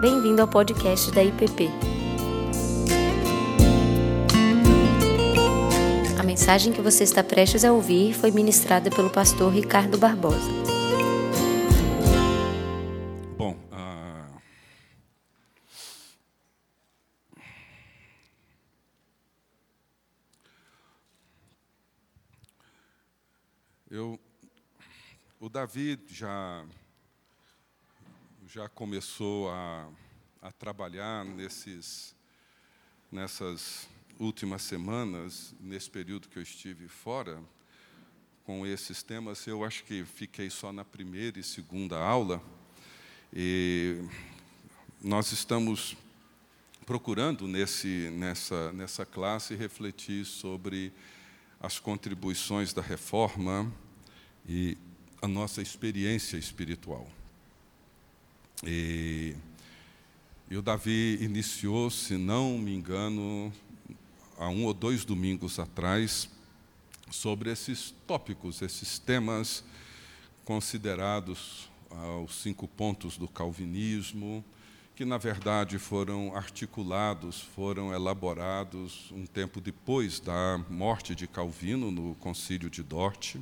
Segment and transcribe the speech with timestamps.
[0.00, 1.68] Bem-vindo ao podcast da IPP.
[6.16, 10.38] A mensagem que você está prestes a ouvir foi ministrada pelo pastor Ricardo Barbosa.
[13.36, 14.38] Bom, ah,
[23.90, 24.16] eu,
[25.40, 26.64] o Davi já
[28.48, 29.86] já começou a,
[30.40, 32.16] a trabalhar nesses
[33.12, 33.86] nessas
[34.18, 37.42] últimas semanas, nesse período que eu estive fora,
[38.44, 42.42] com esses temas, eu acho que fiquei só na primeira e segunda aula,
[43.34, 44.02] e
[45.02, 45.94] nós estamos
[46.86, 50.90] procurando nesse, nessa, nessa classe refletir sobre
[51.60, 53.70] as contribuições da reforma
[54.46, 54.76] e
[55.20, 57.06] a nossa experiência espiritual.
[58.64, 59.36] E,
[60.50, 63.52] e o Davi iniciou, se não me engano,
[64.38, 66.28] há um ou dois domingos atrás,
[67.10, 69.64] sobre esses tópicos, esses temas
[70.44, 71.70] considerados
[72.24, 74.44] os cinco pontos do calvinismo,
[74.94, 82.14] que na verdade foram articulados, foram elaborados um tempo depois da morte de Calvino no
[82.16, 83.36] Concílio de Dort,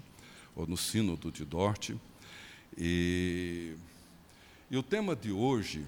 [0.55, 1.95] ou no Sínodo de Dort.
[2.77, 3.75] E,
[4.69, 5.87] e o tema de hoje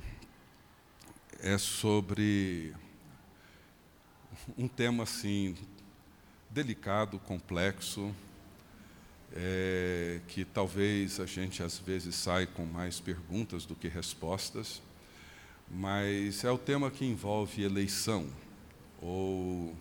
[1.41, 2.73] é sobre
[4.57, 5.57] um tema assim
[6.49, 8.15] delicado, complexo,
[9.35, 14.81] é, que talvez a gente às vezes sai com mais perguntas do que respostas,
[15.69, 18.29] mas é o tema que envolve eleição,
[19.03, 19.75] ou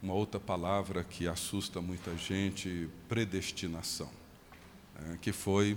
[0.00, 4.10] uma outra palavra que assusta muita gente, predestinação,
[4.96, 5.76] é, que foi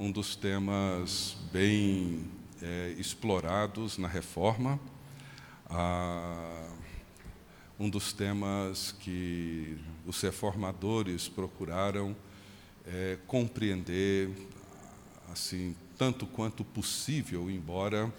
[0.00, 2.24] um dos temas bem
[2.62, 4.80] é, explorados na reforma.
[5.68, 6.70] Ah,
[7.78, 9.76] um dos temas que
[10.06, 12.16] os reformadores procuraram
[12.86, 14.30] é, compreender,
[15.30, 18.10] assim, tanto quanto possível, embora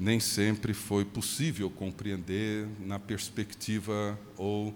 [0.00, 4.74] nem sempre foi possível compreender na perspectiva ou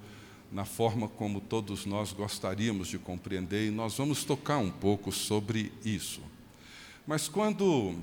[0.53, 5.73] na forma como todos nós gostaríamos de compreender, e nós vamos tocar um pouco sobre
[5.85, 6.21] isso.
[7.07, 7.95] Mas quando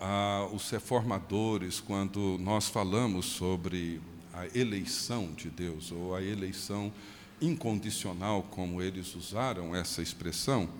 [0.00, 4.00] ah, os reformadores, quando nós falamos sobre
[4.32, 6.90] a eleição de Deus, ou a eleição
[7.38, 10.70] incondicional, como eles usaram essa expressão,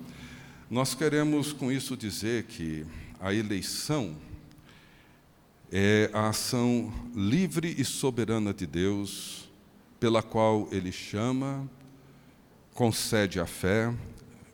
[0.71, 2.87] nós queremos com isso dizer que
[3.21, 4.17] a eleição
[5.71, 9.51] é a ação livre e soberana de Deus,
[10.01, 11.69] pela qual Ele chama,
[12.73, 13.95] concede a fé,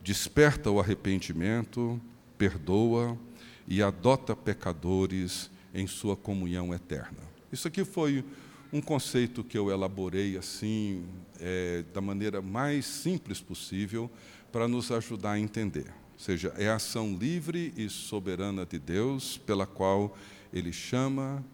[0.02, 2.00] desperta o arrependimento,
[2.36, 3.18] perdoa
[3.66, 7.18] e adota pecadores em sua comunhão eterna.
[7.52, 8.24] Isso aqui foi
[8.72, 11.04] um conceito que eu elaborei assim,
[11.40, 14.10] é, da maneira mais simples possível,
[14.50, 15.86] para nos ajudar a entender.
[16.14, 20.16] Ou seja, é a ação livre e soberana de Deus, pela qual
[20.52, 21.44] Ele chama,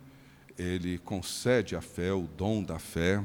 [0.59, 3.25] Ele concede a fé, o dom da fé,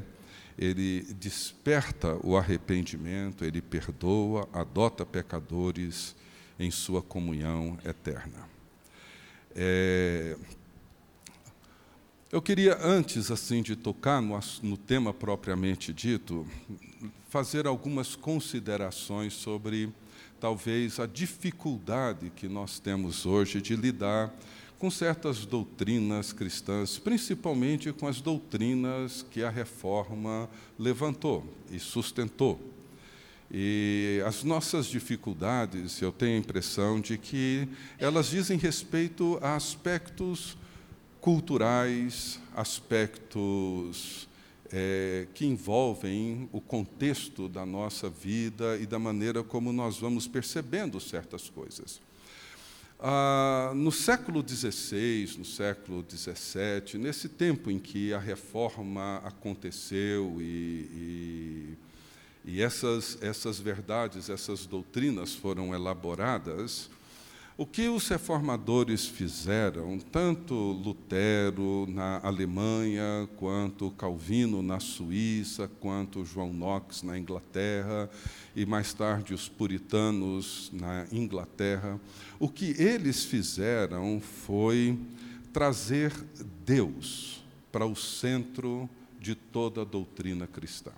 [0.58, 6.14] Ele desperta o arrependimento, Ele perdoa, adota pecadores
[6.58, 8.48] em Sua comunhão eterna.
[9.54, 10.36] É,
[12.30, 16.46] eu queria, antes assim de tocar no, no, tema propriamente dito,
[17.28, 19.90] fazer algumas considerações sobre
[20.40, 24.34] talvez a dificuldade que nós temos hoje de lidar
[24.78, 32.60] com certas doutrinas cristãs, principalmente com as doutrinas que a reforma levantou e sustentou.
[33.50, 37.68] E as nossas dificuldades, eu tenho a impressão de que
[37.98, 40.56] elas dizem respeito a aspectos
[41.20, 44.28] culturais, aspectos
[44.72, 51.00] é, que envolvem o contexto da nossa vida e da maneira como nós vamos percebendo
[51.00, 52.00] certas coisas.
[52.98, 60.88] Ah, no século XVI, no século XVII, nesse tempo em que a reforma aconteceu e,
[60.92, 61.78] e,
[62.46, 66.88] e essas, essas verdades, essas doutrinas foram elaboradas,
[67.58, 76.52] o que os reformadores fizeram, tanto Lutero na Alemanha, quanto Calvino na Suíça, quanto João
[76.52, 78.10] Knox na Inglaterra,
[78.54, 81.98] e mais tarde os puritanos na Inglaterra,
[82.38, 84.98] o que eles fizeram foi
[85.50, 86.12] trazer
[86.64, 87.42] Deus
[87.72, 88.88] para o centro
[89.18, 90.92] de toda a doutrina cristã.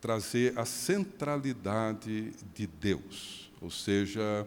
[0.00, 4.46] Trazer a centralidade de Deus, ou seja,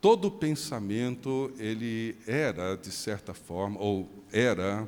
[0.00, 4.86] todo pensamento ele era de certa forma ou era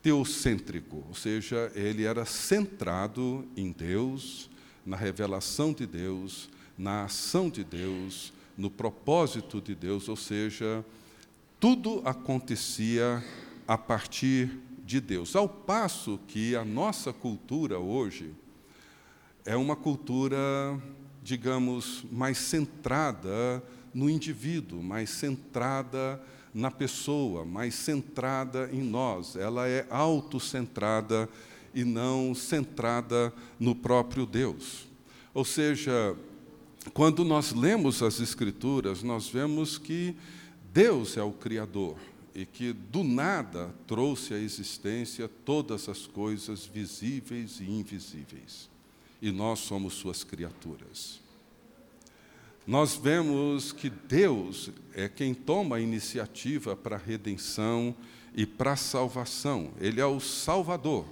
[0.00, 4.48] teocêntrico, ou seja, ele era centrado em Deus,
[4.86, 10.84] na revelação de Deus, na ação de Deus, no propósito de Deus, ou seja,
[11.58, 13.24] tudo acontecia
[13.66, 15.34] a partir de Deus.
[15.34, 18.34] Ao passo que a nossa cultura hoje
[19.44, 20.38] é uma cultura,
[21.22, 23.62] digamos, mais centrada
[23.92, 26.20] no indivíduo, mais centrada
[26.52, 29.36] na pessoa, mais centrada em nós.
[29.36, 31.28] Ela é autocentrada
[31.74, 34.86] e não centrada no próprio Deus.
[35.34, 36.16] Ou seja,
[36.94, 40.16] quando nós lemos as Escrituras, nós vemos que
[40.72, 41.96] Deus é o Criador
[42.34, 48.73] e que do nada trouxe à existência todas as coisas visíveis e invisíveis.
[49.24, 51.18] E nós somos suas criaturas.
[52.66, 57.96] Nós vemos que Deus é quem toma a iniciativa para a redenção
[58.34, 59.72] e para a salvação.
[59.80, 61.06] Ele é o Salvador.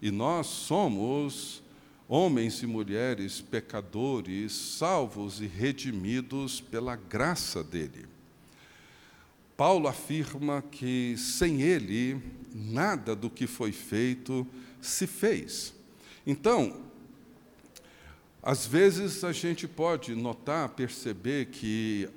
[0.00, 1.62] E nós somos
[2.08, 8.06] homens e mulheres pecadores, salvos e redimidos pela graça dele.
[9.58, 12.18] Paulo afirma que sem ele,
[12.54, 14.46] nada do que foi feito
[14.80, 15.74] se fez.
[16.26, 16.90] Então,
[18.42, 22.08] às vezes a gente pode notar, perceber que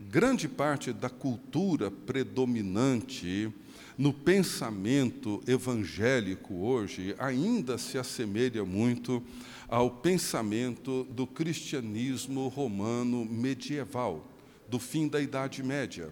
[0.00, 3.52] grande parte da cultura predominante
[3.96, 9.20] no pensamento evangélico hoje ainda se assemelha muito
[9.66, 14.24] ao pensamento do cristianismo romano medieval,
[14.68, 16.10] do fim da Idade Média.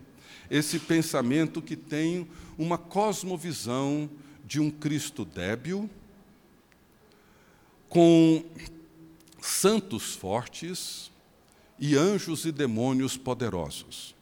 [0.51, 2.27] Esse pensamento que tem
[2.59, 4.11] uma cosmovisão
[4.45, 5.89] de um Cristo débil,
[7.89, 8.45] com
[9.47, 11.11] santos fortes
[11.79, 14.15] e anjos e demônios poderosos.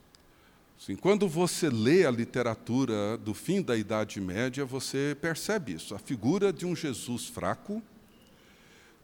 [0.79, 5.99] Assim, quando você lê a literatura do fim da Idade Média, você percebe isso, a
[5.99, 7.81] figura de um Jesus fraco,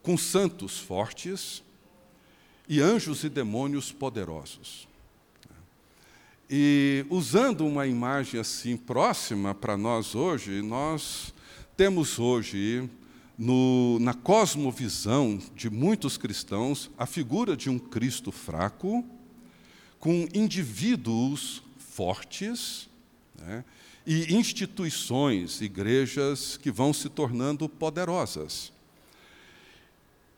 [0.02, 1.62] com santos fortes
[2.68, 4.86] e anjos e demônios poderosos.
[6.48, 11.34] E usando uma imagem assim próxima para nós hoje, nós
[11.76, 12.88] temos hoje
[13.38, 19.04] no, na cosmovisão de muitos cristãos a figura de um Cristo fraco,
[19.98, 22.88] com indivíduos fortes
[23.38, 23.64] né,
[24.06, 28.72] e instituições, igrejas que vão se tornando poderosas.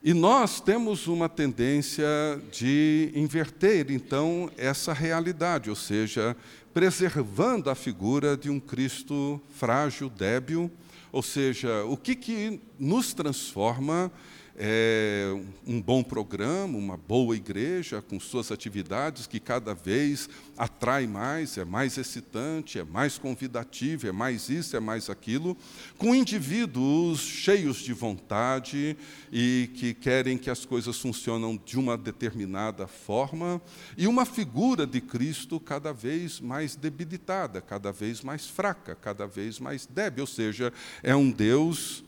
[0.02, 2.06] E nós temos uma tendência
[2.52, 6.36] de inverter, então, essa realidade, ou seja,
[6.74, 10.70] preservando a figura de um Cristo frágil, débil,
[11.14, 14.10] ou seja, o que, que nos transforma
[14.56, 15.34] é,
[15.66, 21.64] um bom programa, uma boa igreja, com suas atividades que cada vez atrai mais, é
[21.64, 25.56] mais excitante, é mais convidativo, é mais isso, é mais aquilo,
[25.98, 28.96] com indivíduos cheios de vontade
[29.32, 33.60] e que querem que as coisas funcionem de uma determinada forma,
[33.96, 39.58] e uma figura de Cristo cada vez mais debilitada, cada vez mais fraca, cada vez
[39.58, 40.72] mais débil, ou seja,
[41.02, 42.04] é um Deus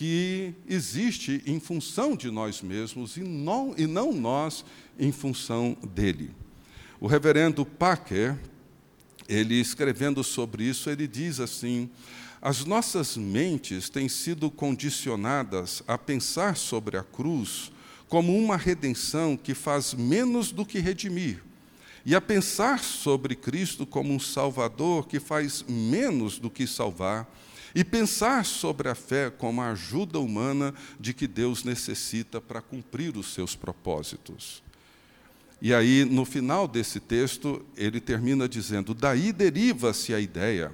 [0.00, 4.64] que existe em função de nós mesmos e não, e não nós
[4.98, 6.30] em função dele.
[6.98, 8.34] O reverendo Packer,
[9.28, 11.90] ele escrevendo sobre isso, ele diz assim:
[12.40, 17.70] as nossas mentes têm sido condicionadas a pensar sobre a cruz
[18.08, 21.42] como uma redenção que faz menos do que redimir,
[22.06, 27.28] e a pensar sobre Cristo como um Salvador que faz menos do que salvar
[27.74, 33.16] e pensar sobre a fé como a ajuda humana de que Deus necessita para cumprir
[33.16, 34.62] os seus propósitos.
[35.62, 40.72] E aí, no final desse texto, ele termina dizendo: Daí deriva-se a ideia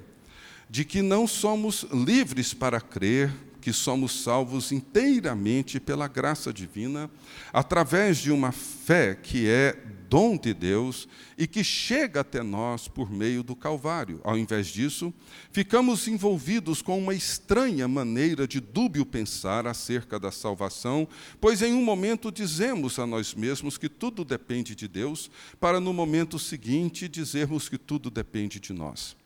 [0.71, 7.11] de que não somos livres para crer que somos salvos inteiramente pela graça divina,
[7.53, 9.77] através de uma fé que é
[10.09, 14.21] dom de Deus e que chega até nós por meio do Calvário.
[14.25, 15.13] Ao invés disso,
[15.53, 21.07] ficamos envolvidos com uma estranha maneira de dúbio pensar acerca da salvação,
[21.41, 25.93] pois em um momento dizemos a nós mesmos que tudo depende de Deus, para no
[25.93, 29.17] momento seguinte dizermos que tudo depende de nós.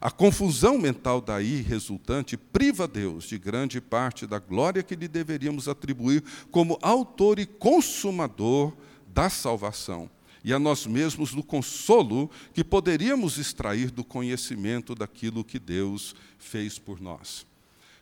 [0.00, 5.68] A confusão mental daí resultante priva Deus de grande parte da glória que lhe deveríamos
[5.68, 8.74] atribuir como autor e consumador
[9.08, 10.10] da salvação
[10.44, 16.78] e a nós mesmos do consolo que poderíamos extrair do conhecimento daquilo que Deus fez
[16.78, 17.46] por nós.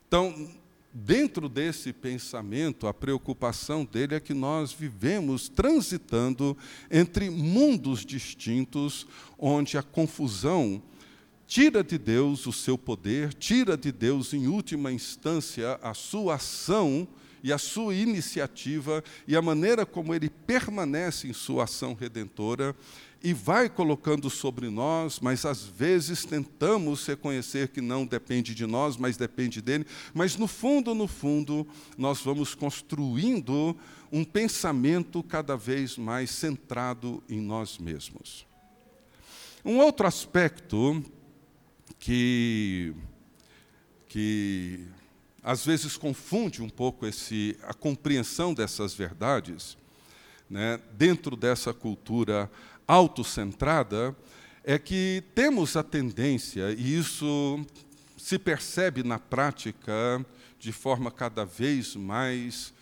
[0.06, 0.48] Então,
[0.92, 6.56] dentro desse pensamento, a preocupação dele é que nós vivemos transitando
[6.90, 9.06] entre mundos distintos,
[9.38, 10.80] onde a confusão
[11.46, 17.08] tira de Deus o seu poder, tira de Deus, em última instância, a sua ação
[17.44, 22.74] e a sua iniciativa e a maneira como ele permanece em sua ação redentora
[23.22, 28.96] e vai colocando sobre nós, mas às vezes tentamos reconhecer que não depende de nós,
[28.96, 29.86] mas depende dele.
[30.14, 31.66] Mas no fundo, no fundo,
[31.98, 33.76] nós vamos construindo
[34.10, 38.46] um pensamento cada vez mais centrado em nós mesmos.
[39.62, 41.04] Um outro aspecto
[41.98, 42.94] que,
[44.08, 44.86] que
[45.44, 49.76] às vezes confunde um pouco esse, a compreensão dessas verdades,
[50.48, 52.50] né, dentro dessa cultura
[52.88, 54.16] autocentrada,
[54.64, 57.62] é que temos a tendência, e isso
[58.16, 60.24] se percebe na prática
[60.58, 62.72] de forma cada vez mais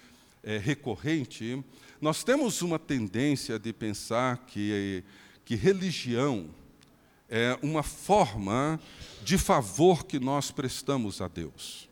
[0.44, 1.60] é, recorrente,
[2.00, 5.02] nós temos uma tendência de pensar que,
[5.44, 6.48] que religião
[7.28, 8.78] é uma forma
[9.24, 11.91] de favor que nós prestamos a Deus.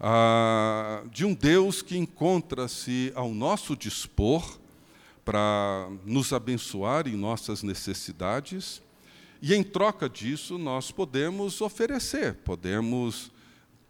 [0.00, 4.58] Ah, de um Deus que encontra-se ao nosso dispor
[5.24, 8.80] para nos abençoar em nossas necessidades,
[9.42, 13.32] e em troca disso nós podemos oferecer, podemos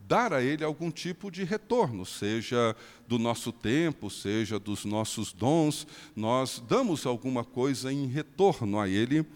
[0.00, 2.74] dar a Ele algum tipo de retorno, seja
[3.06, 5.86] do nosso tempo, seja dos nossos dons,
[6.16, 9.26] nós damos alguma coisa em retorno a Ele,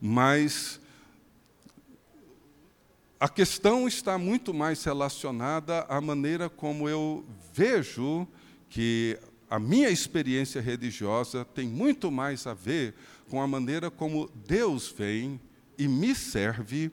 [0.00, 0.80] mas
[3.20, 7.22] a questão está muito mais relacionada à maneira como eu
[7.52, 8.26] vejo
[8.70, 9.18] que
[9.50, 12.94] a minha experiência religiosa tem muito mais a ver
[13.28, 15.38] com a maneira como Deus vem
[15.76, 16.90] e me serve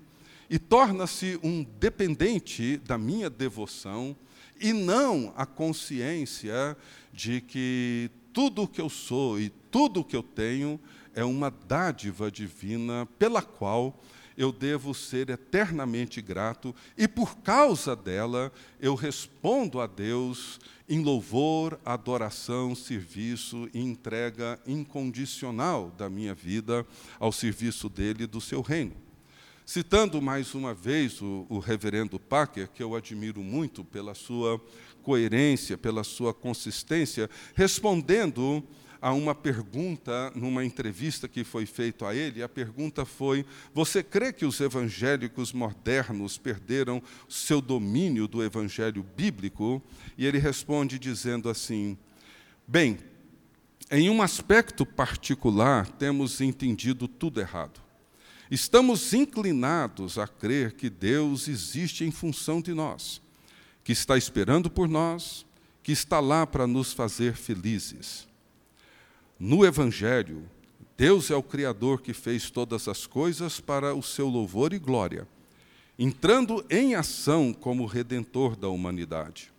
[0.50, 4.14] e torna-se um dependente da minha devoção
[4.60, 6.76] e não a consciência
[7.14, 10.78] de que tudo o que eu sou e tudo o que eu tenho
[11.16, 13.98] é uma dádiva divina pela qual
[14.38, 21.78] eu devo ser eternamente grato e por causa dela eu respondo a Deus em louvor,
[21.84, 26.86] adoração, serviço e entrega incondicional da minha vida
[27.20, 28.94] ao serviço dele e do seu reino.
[29.66, 34.62] Citando mais uma vez o, o reverendo Packer, que eu admiro muito pela sua
[35.04, 38.64] coerência, pela sua consistência, respondendo
[39.02, 42.44] a uma pergunta numa entrevista que foi feita a ele.
[42.44, 49.82] A pergunta foi: Você crê que os evangélicos modernos perderam seu domínio do evangelho bíblico?
[50.18, 51.98] E ele responde dizendo assim:
[52.68, 52.98] Bem,
[53.90, 57.80] em um aspecto particular, temos entendido tudo errado.
[58.50, 63.22] Estamos inclinados a crer que Deus existe em função de nós,
[63.84, 65.46] que está esperando por nós,
[65.84, 68.27] que está lá para nos fazer felizes.
[69.40, 70.50] No Evangelho,
[70.98, 75.28] Deus é o Criador que fez todas as coisas para o seu louvor e glória,
[75.98, 79.52] entrando em ação como redentor da humanidade.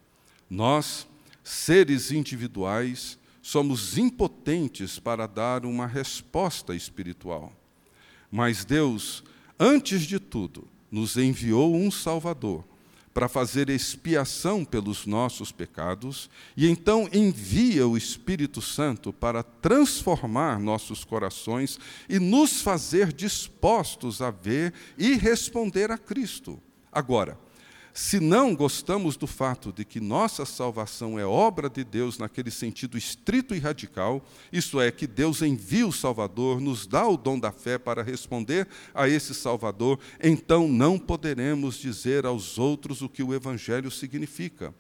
[0.51, 1.07] Nós,
[1.45, 7.53] seres individuais, somos impotentes para dar uma resposta espiritual.
[8.31, 9.23] Mas Deus,
[9.59, 12.65] antes de tudo, nos enviou um Salvador
[13.19, 21.03] para fazer expiação pelos nossos pecados, e então envia o Espírito Santo para transformar nossos
[21.03, 26.63] corações e nos fazer dispostos a ver e responder a Cristo.
[26.93, 27.37] Agora,
[27.99, 32.97] se não gostamos do fato de que nossa salvação é obra de Deus naquele sentido
[32.97, 37.51] estrito e radical, isto é, que Deus envia o Salvador, nos dá o dom da
[37.51, 43.35] fé para responder a esse Salvador, então não poderemos dizer aos outros o que o
[43.35, 44.73] Evangelho significa.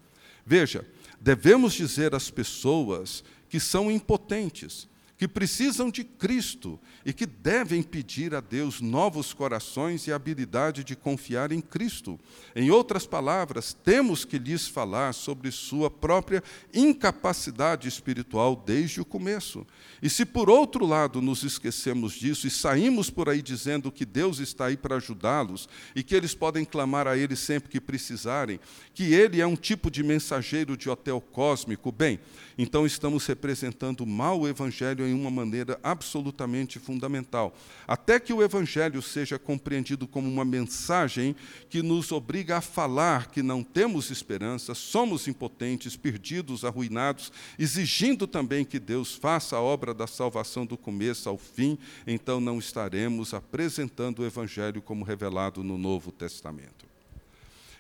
[0.46, 0.86] Veja,
[1.20, 8.36] devemos dizer às pessoas que são impotentes, que precisam de Cristo e que devem pedir
[8.36, 12.18] a Deus novos corações e habilidade de confiar em Cristo.
[12.54, 16.40] Em outras palavras, temos que lhes falar sobre sua própria
[16.72, 19.66] incapacidade espiritual desde o começo.
[20.00, 24.38] E se por outro lado nos esquecemos disso e saímos por aí dizendo que Deus
[24.38, 28.60] está aí para ajudá-los e que eles podem clamar a Ele sempre que precisarem,
[28.94, 32.20] que Ele é um tipo de mensageiro de hotel cósmico, bem,
[32.56, 37.56] então estamos representando mal o Evangelho em uma maneira absolutamente fundamental.
[37.86, 41.34] Até que o Evangelho seja compreendido como uma mensagem
[41.68, 48.64] que nos obriga a falar que não temos esperança, somos impotentes, perdidos, arruinados, exigindo também
[48.64, 54.20] que Deus faça a obra da salvação do começo ao fim, então não estaremos apresentando
[54.20, 56.86] o Evangelho como revelado no Novo Testamento.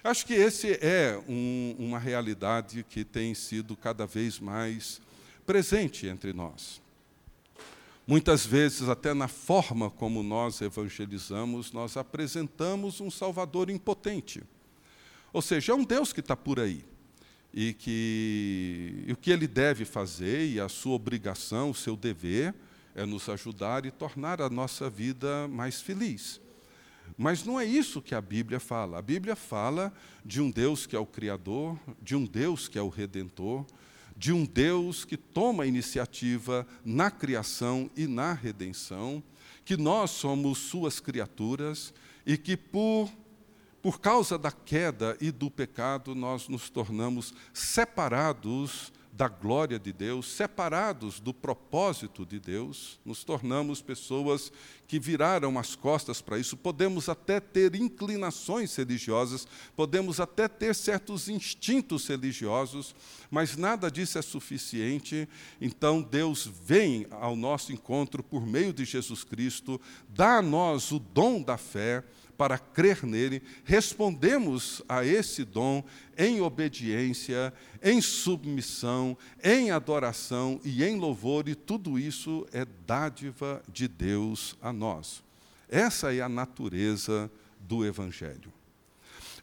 [0.02, 5.00] Acho que esse é um, uma realidade que tem sido cada vez mais
[5.44, 6.80] presente entre nós.
[8.08, 14.42] Muitas vezes, até na forma como nós evangelizamos, nós apresentamos um Salvador impotente.
[15.30, 16.86] Ou seja, é um Deus que está por aí.
[17.52, 22.54] E que e o que ele deve fazer, e a sua obrigação, o seu dever,
[22.94, 26.40] é nos ajudar e tornar a nossa vida mais feliz.
[27.14, 29.00] Mas não é isso que a Bíblia fala.
[29.00, 29.92] A Bíblia fala
[30.24, 33.66] de um Deus que é o Criador, de um Deus que é o Redentor,
[34.18, 39.22] de um Deus que toma iniciativa na criação e na redenção,
[39.64, 41.94] que nós somos suas criaturas
[42.26, 43.08] e que por
[43.80, 50.28] por causa da queda e do pecado, nós nos tornamos separados da glória de Deus,
[50.28, 54.52] separados do propósito de Deus, nos tornamos pessoas
[54.86, 56.56] que viraram as costas para isso.
[56.56, 59.44] Podemos até ter inclinações religiosas,
[59.74, 62.94] podemos até ter certos instintos religiosos,
[63.28, 65.28] mas nada disso é suficiente.
[65.60, 71.00] Então Deus vem ao nosso encontro por meio de Jesus Cristo, dá a nós o
[71.00, 72.04] dom da fé
[72.38, 75.82] para crer nele, respondemos a esse dom
[76.16, 77.52] em obediência,
[77.82, 84.72] em submissão, em adoração e em louvor, e tudo isso é dádiva de Deus a
[84.72, 85.20] nós.
[85.68, 87.28] Essa é a natureza
[87.58, 88.52] do Evangelho.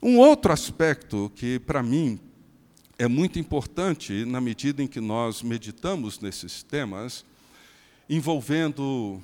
[0.01, 2.17] Um outro aspecto que, para mim,
[2.97, 7.25] é muito importante na medida em que nós meditamos nesses temas,
[8.09, 9.21] envolvendo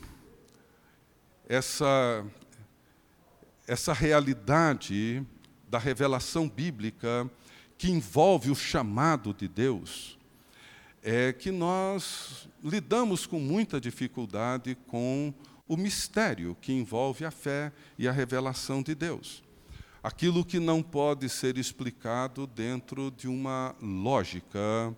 [1.48, 2.26] essa
[3.72, 5.26] essa realidade
[5.70, 7.32] da revelação bíblica
[7.78, 10.20] que envolve o chamado de Deus,
[11.02, 15.34] é que nós lidamos com muita dificuldade com
[15.70, 19.42] o mistério que envolve a fé e a revelação de Deus.
[20.04, 24.94] Aquilo que não pode ser explicado dentro de uma lógica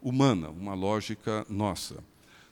[0.00, 1.96] humana, uma lógica nossa.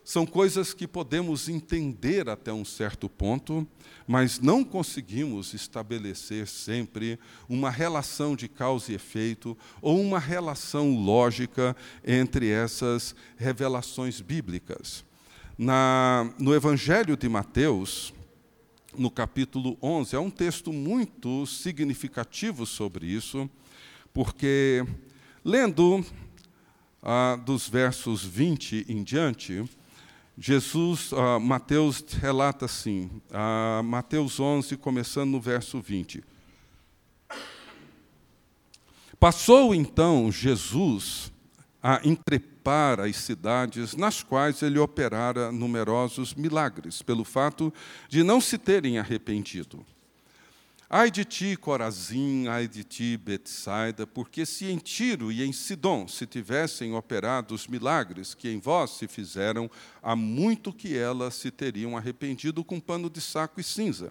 [0.08, 3.68] São coisas que podemos entender até um certo ponto,
[4.06, 11.76] mas não conseguimos estabelecer sempre uma relação de causa e efeito ou uma relação lógica
[12.02, 15.04] entre essas revelações bíblicas.
[15.59, 18.14] Na, no Evangelho de Mateus,
[18.96, 23.46] no capítulo 11, é um texto muito significativo sobre isso,
[24.14, 24.87] porque,
[25.44, 26.02] lendo
[27.02, 29.68] ah, dos versos 20 em diante,
[30.40, 36.22] Jesus, uh, Mateus relata assim, uh, Mateus 11, começando no verso 20.
[39.18, 41.33] Passou então Jesus
[41.83, 47.74] a entrepar as cidades nas quais ele operara numerosos milagres, pelo fato
[48.09, 49.85] de não se terem arrependido.
[50.90, 56.09] Ai de ti, Corazim, ai de ti, Betsaida, porque se em Tiro e em Sidom
[56.09, 59.70] se tivessem operado os milagres que em vós se fizeram,
[60.03, 64.11] há muito que elas se teriam arrependido com pano de saco e cinza.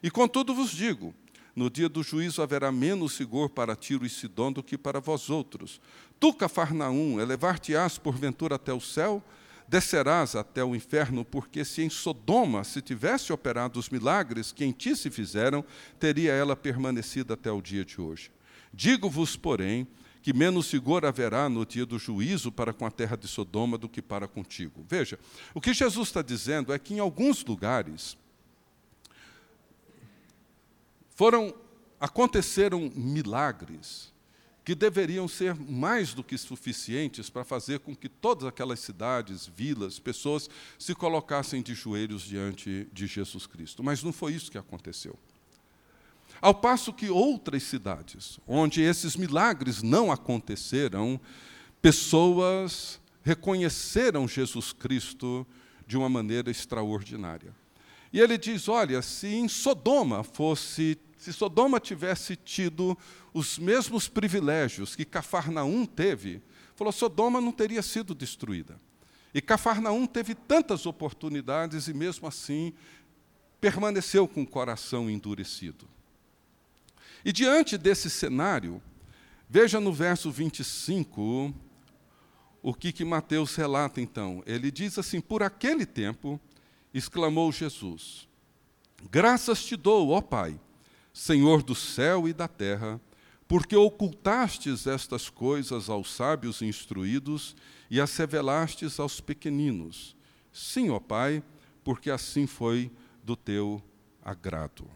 [0.00, 1.12] E contudo vos digo,
[1.56, 5.28] no dia do juízo haverá menos rigor para Tiro e Sidom do que para vós
[5.28, 5.80] outros.
[6.20, 9.20] Tu, Cafarnaum, elevar-te-ás porventura até o céu?
[9.68, 14.72] Descerás até o inferno, porque se em Sodoma se tivesse operado os milagres que em
[14.72, 15.64] ti se fizeram,
[15.98, 18.30] teria ela permanecido até o dia de hoje.
[18.72, 19.86] Digo-vos, porém,
[20.22, 23.88] que menos vigor haverá no dia do juízo para com a terra de Sodoma do
[23.88, 24.84] que para contigo.
[24.88, 25.18] Veja,
[25.52, 28.16] o que Jesus está dizendo é que em alguns lugares
[31.14, 31.54] foram
[31.98, 34.11] aconteceram milagres
[34.64, 39.98] que deveriam ser mais do que suficientes para fazer com que todas aquelas cidades, vilas,
[39.98, 40.48] pessoas
[40.78, 43.82] se colocassem de joelhos diante de Jesus Cristo.
[43.82, 45.18] Mas não foi isso que aconteceu.
[46.40, 51.20] Ao passo que outras cidades, onde esses milagres não aconteceram,
[51.80, 55.46] pessoas reconheceram Jesus Cristo
[55.86, 57.54] de uma maneira extraordinária.
[58.12, 62.98] E ele diz: olha, se em Sodoma fosse se Sodoma tivesse tido
[63.32, 66.42] os mesmos privilégios que Cafarnaum teve,
[66.74, 68.76] falou, Sodoma não teria sido destruída.
[69.32, 72.74] E Cafarnaum teve tantas oportunidades e mesmo assim
[73.60, 75.88] permaneceu com o coração endurecido.
[77.24, 78.82] E diante desse cenário,
[79.48, 81.54] veja no verso 25
[82.60, 84.42] o que, que Mateus relata então.
[84.44, 86.40] Ele diz assim: Por aquele tempo,
[86.92, 88.28] exclamou Jesus:
[89.08, 90.58] Graças te dou, ó Pai
[91.12, 93.00] Senhor do céu e da terra,
[93.46, 97.54] porque ocultastes estas coisas aos sábios instruídos
[97.90, 100.16] e as revelastes aos pequeninos.
[100.52, 101.42] Sim, ó Pai,
[101.84, 102.90] porque assim foi
[103.22, 103.82] do teu
[104.24, 104.88] agrado.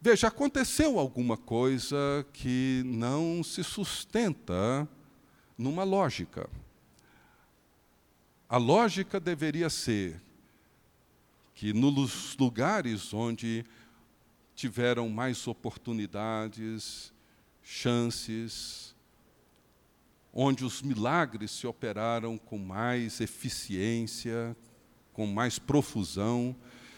[0.00, 4.88] Veja, aconteceu alguma coisa que não se sustenta
[5.56, 6.48] numa lógica.
[8.48, 10.22] A lógica deveria ser
[11.52, 13.64] que nos lugares onde
[14.58, 17.12] tiveram mais oportunidades,
[17.62, 18.92] chances,
[20.34, 24.56] onde os milagres se operaram com mais eficiência,
[25.12, 26.56] com mais profusão,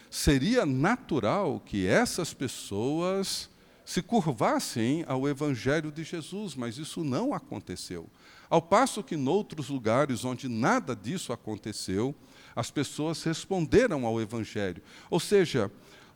[0.09, 3.51] seria natural que essas pessoas
[3.85, 8.09] se curvassem ao Evangelho de Jesus, mas isso não aconteceu.
[8.49, 12.15] Ao passo que, noutros lugares onde nada disso aconteceu,
[12.57, 14.83] as pessoas responderam ao Evangelho.
[15.11, 15.71] Ou seja,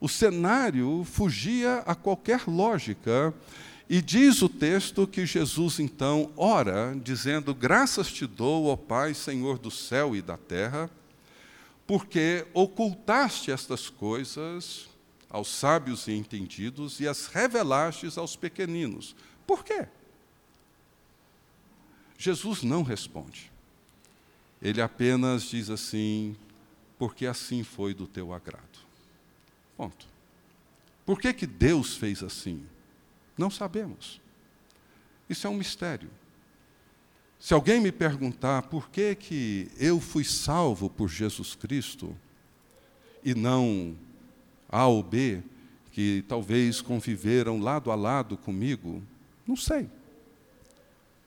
[0.05, 3.33] o cenário fugia a qualquer lógica.
[3.89, 9.59] E diz o texto que Jesus então ora, dizendo: Graças te dou, ó Pai, Senhor
[9.59, 10.91] do céu e da terra
[11.87, 14.89] porque ocultaste estas coisas
[15.29, 19.15] aos sábios e entendidos e as revelastes aos pequeninos.
[19.47, 19.87] Por quê?
[22.17, 23.53] Jesus não responde.
[24.63, 26.37] Ele apenas diz assim:
[26.99, 28.84] porque assim foi do teu agrado.
[29.77, 30.07] Ponto.
[31.05, 32.65] Por que, que Deus fez assim?
[33.37, 34.21] Não sabemos.
[35.29, 36.11] Isso é um mistério.
[37.39, 42.17] Se alguém me perguntar por que, que eu fui salvo por Jesus Cristo
[43.23, 43.95] e não
[44.69, 45.43] A ou B,
[45.93, 49.03] que talvez conviveram lado a lado comigo,
[49.47, 49.89] não sei.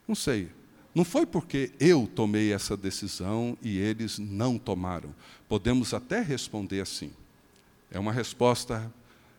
[0.08, 0.50] Não sei.
[0.96, 5.14] Não foi porque eu tomei essa decisão e eles não tomaram.
[5.48, 7.12] Podemos até responder assim.
[7.92, 8.92] É uma resposta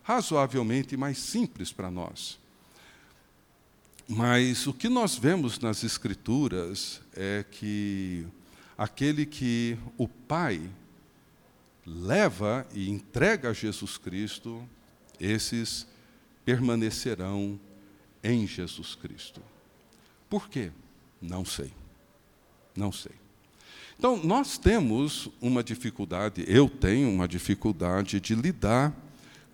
[0.03, 2.39] razoavelmente mais simples para nós.
[4.09, 8.27] Mas o que nós vemos nas Escrituras é que
[8.77, 10.71] aquele que o Pai
[11.85, 14.67] leva e entrega a Jesus Cristo,
[15.21, 15.87] esses
[16.45, 17.61] permanecerão
[18.25, 19.43] em Jesus Cristo.
[20.29, 20.71] Por quê?
[21.21, 21.73] Não sei.
[22.75, 23.13] Não sei.
[23.99, 28.95] Então, nós temos uma dificuldade, eu tenho uma dificuldade de lidar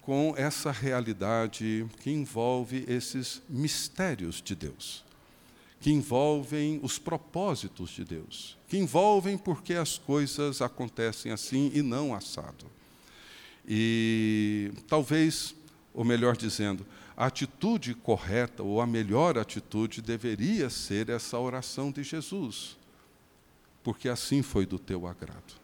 [0.02, 5.02] com essa realidade que envolve esses mistérios de Deus,
[5.80, 12.14] que envolvem os propósitos de Deus, que envolvem porque as coisas acontecem assim e não
[12.14, 12.66] assado.
[13.66, 15.54] E talvez,
[15.94, 16.84] ou melhor dizendo,
[17.16, 22.76] a atitude correta ou a melhor atitude deveria ser essa oração de Jesus,
[23.84, 25.62] porque assim foi do teu agrado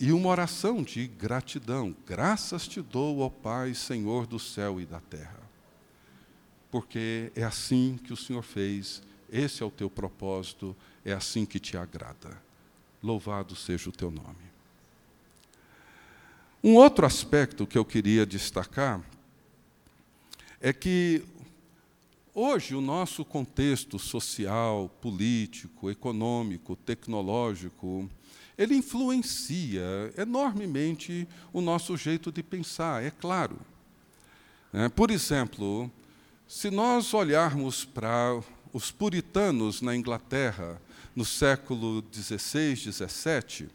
[0.00, 1.94] e uma oração de gratidão.
[2.06, 5.38] Graças te dou, ó Pai, Senhor do céu e da terra.
[6.70, 11.60] Porque é assim que o Senhor fez, esse é o teu propósito, é assim que
[11.60, 12.40] te agrada.
[13.02, 14.50] Louvado seja o teu nome.
[16.64, 19.02] Um outro aspecto que eu queria destacar
[20.60, 21.24] é que
[22.34, 28.08] hoje o nosso contexto social, político, econômico, tecnológico,
[28.56, 33.58] ele influencia enormemente o nosso jeito de pensar, é claro.
[34.72, 35.90] É, por exemplo,
[36.46, 38.40] se nós olharmos para
[38.72, 40.80] os puritanos na Inglaterra
[41.14, 43.68] no século XVI, XVII,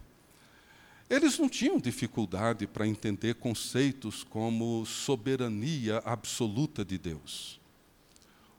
[1.10, 7.60] eles não tinham dificuldade para entender conceitos como soberania absoluta de Deus,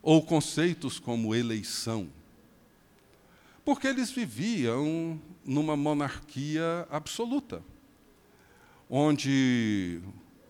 [0.07, 2.09] ou conceitos como eleição
[3.67, 7.61] porque eles viviam numa monarquia absoluta,
[8.89, 9.99] onde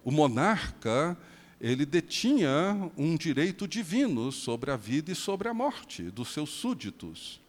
[0.05, 1.17] o monarca
[1.59, 7.41] ele detinha um direito divino sobre a vida e sobre a morte dos seus súditos.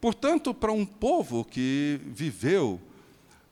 [0.00, 2.80] Portanto, para um povo que viveu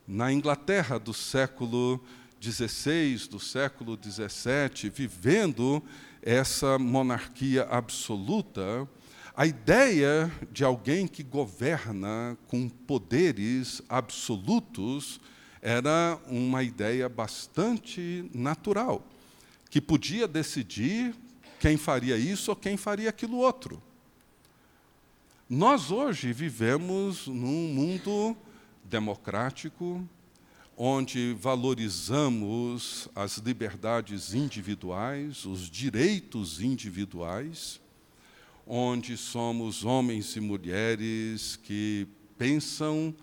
[0.09, 2.03] na Inglaterra do século
[2.41, 5.83] XVI, do século XVII, vivendo
[6.27, 8.89] essa monarquia absoluta,
[9.37, 15.21] a ideia de alguém que governa com poderes absolutos
[15.61, 19.07] era uma ideia bastante natural,
[19.69, 21.15] que podia decidir
[21.61, 23.83] quem faria isso ou quem faria aquilo outro.
[25.49, 28.35] Nós hoje vivemos num mundo
[28.83, 30.03] democrático,
[30.77, 37.81] onde valorizamos as liberdades individuais, os direitos individuais,
[38.67, 43.15] onde somos homens e mulheres que pensam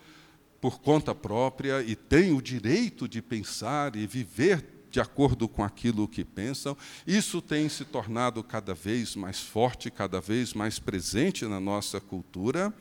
[0.62, 6.08] por conta própria e têm o direito de pensar e viver de acordo com aquilo
[6.08, 6.78] que pensam.
[7.08, 12.74] Isso tem se tornado cada vez mais forte, cada vez mais presente na nossa cultura.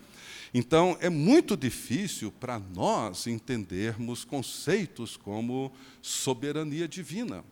[0.52, 7.44] Então, é muito difícil para nós entendermos conceitos como soberania divina.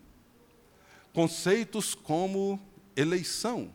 [1.13, 2.61] conceitos como
[2.95, 3.73] eleição,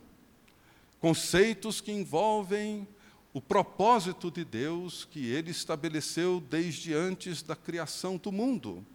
[1.00, 2.88] conceitos que envolvem
[3.34, 8.86] o propósito de Deus que ele estabeleceu desde antes da criação do mundo.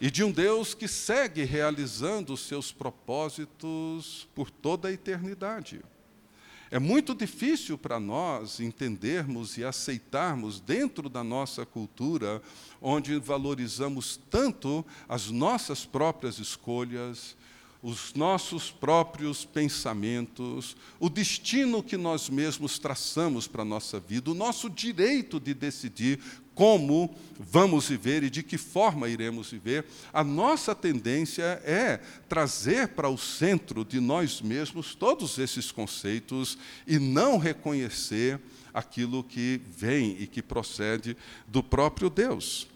[0.00, 5.80] E de um Deus que segue realizando os seus propósitos por toda a eternidade.
[6.74, 12.42] É muito difícil para nós entendermos e aceitarmos dentro da nossa cultura,
[12.82, 17.36] onde valorizamos tanto as nossas próprias escolhas,
[17.80, 24.34] os nossos próprios pensamentos, o destino que nós mesmos traçamos para a nossa vida, o
[24.34, 26.18] nosso direito de decidir
[26.54, 33.08] como vamos viver e de que forma iremos viver, a nossa tendência é trazer para
[33.08, 38.40] o centro de nós mesmos todos esses conceitos e não reconhecer
[38.72, 42.66] aquilo que vem e que procede do próprio Deus.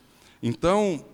[0.42, 1.04] Então,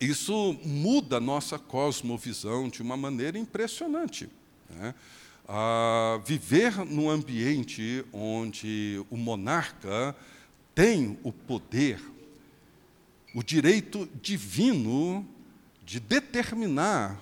[0.00, 4.28] isso muda a nossa cosmovisão de uma maneira impressionante.
[4.68, 4.94] Né?
[5.48, 10.14] A viver num ambiente onde o monarca
[10.74, 12.00] tem o poder,
[13.34, 15.26] o direito divino
[15.84, 17.20] de determinar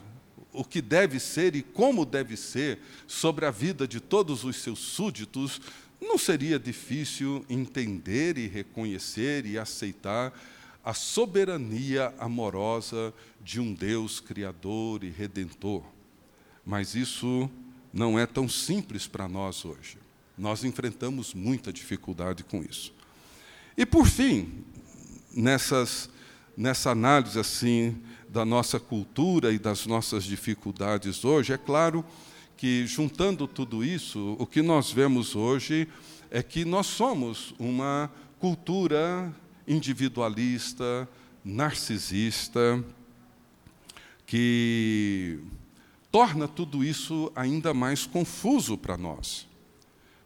[0.52, 4.78] o que deve ser e como deve ser sobre a vida de todos os seus
[4.80, 5.60] súditos,
[6.00, 10.32] não seria difícil entender e reconhecer e aceitar
[10.84, 15.84] a soberania amorosa de um Deus criador e redentor.
[16.64, 17.50] Mas isso
[17.92, 19.98] não é tão simples para nós hoje.
[20.38, 22.94] Nós enfrentamos muita dificuldade com isso.
[23.80, 24.62] E por fim,
[25.34, 26.10] nessas,
[26.54, 27.96] nessa análise assim
[28.28, 32.04] da nossa cultura e das nossas dificuldades hoje, é claro
[32.58, 35.88] que juntando tudo isso, o que nós vemos hoje
[36.30, 39.34] é que nós somos uma cultura
[39.66, 41.08] individualista,
[41.42, 42.84] narcisista,
[44.26, 45.40] que
[46.12, 49.48] torna tudo isso ainda mais confuso para nós.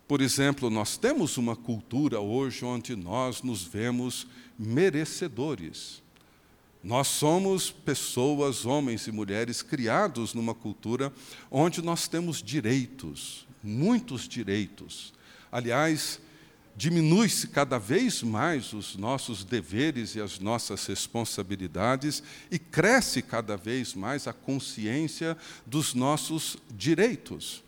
[0.06, 4.26] Por exemplo, nós temos uma cultura hoje onde nós nos vemos
[4.58, 6.02] merecedores.
[6.82, 11.10] Nós somos pessoas, homens e mulheres, criados numa cultura
[11.50, 15.14] onde nós temos direitos, muitos direitos.
[15.50, 16.20] Aliás,
[16.76, 23.94] diminui-se cada vez mais os nossos deveres e as nossas responsabilidades e cresce cada vez
[23.94, 27.64] mais a consciência dos nossos direitos.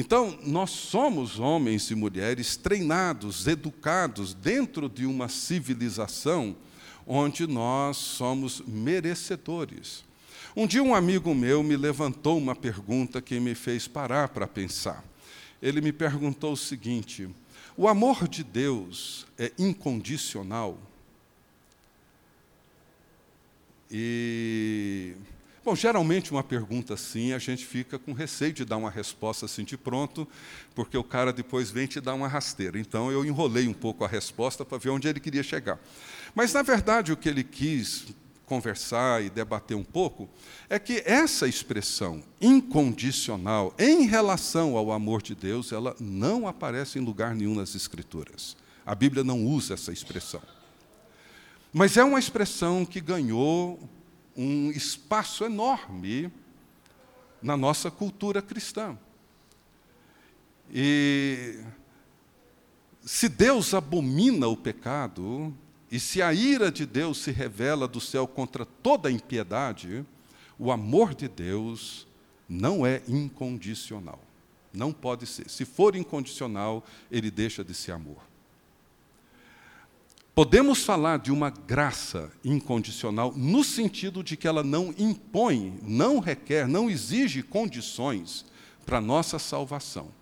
[0.00, 6.54] Então, nós somos homens e mulheres treinados, educados dentro de uma civilização
[7.04, 10.04] onde nós somos merecedores.
[10.54, 15.02] Um dia, um amigo meu me levantou uma pergunta que me fez parar para pensar.
[15.60, 17.28] Ele me perguntou o seguinte:
[17.76, 20.78] o amor de Deus é incondicional.
[23.90, 25.16] E,
[25.68, 29.64] bom, geralmente uma pergunta assim, a gente fica com receio de dar uma resposta assim
[29.64, 30.26] de pronto,
[30.74, 32.78] porque o cara depois vem te dar uma rasteira.
[32.78, 35.78] Então eu enrolei um pouco a resposta para ver onde ele queria chegar.
[36.34, 38.06] Mas, na verdade, o que ele quis
[38.46, 40.26] conversar e debater um pouco,
[40.70, 47.04] é que essa expressão incondicional em relação ao amor de Deus, ela não aparece em
[47.04, 48.56] lugar nenhum nas Escrituras.
[48.86, 50.40] A Bíblia não usa essa expressão.
[51.70, 53.78] Mas é uma expressão que ganhou
[54.38, 56.30] um espaço enorme
[57.42, 58.96] na nossa cultura cristã.
[60.72, 61.58] E
[63.02, 65.52] se Deus abomina o pecado,
[65.90, 70.06] e se a ira de Deus se revela do céu contra toda impiedade,
[70.56, 72.06] o amor de Deus
[72.48, 74.20] não é incondicional.
[74.72, 75.50] Não pode ser.
[75.50, 78.27] Se for incondicional, ele deixa de ser amor.
[80.38, 86.68] Podemos falar de uma graça incondicional no sentido de que ela não impõe, não requer,
[86.68, 88.46] não exige condições
[88.86, 90.12] para a nossa salvação.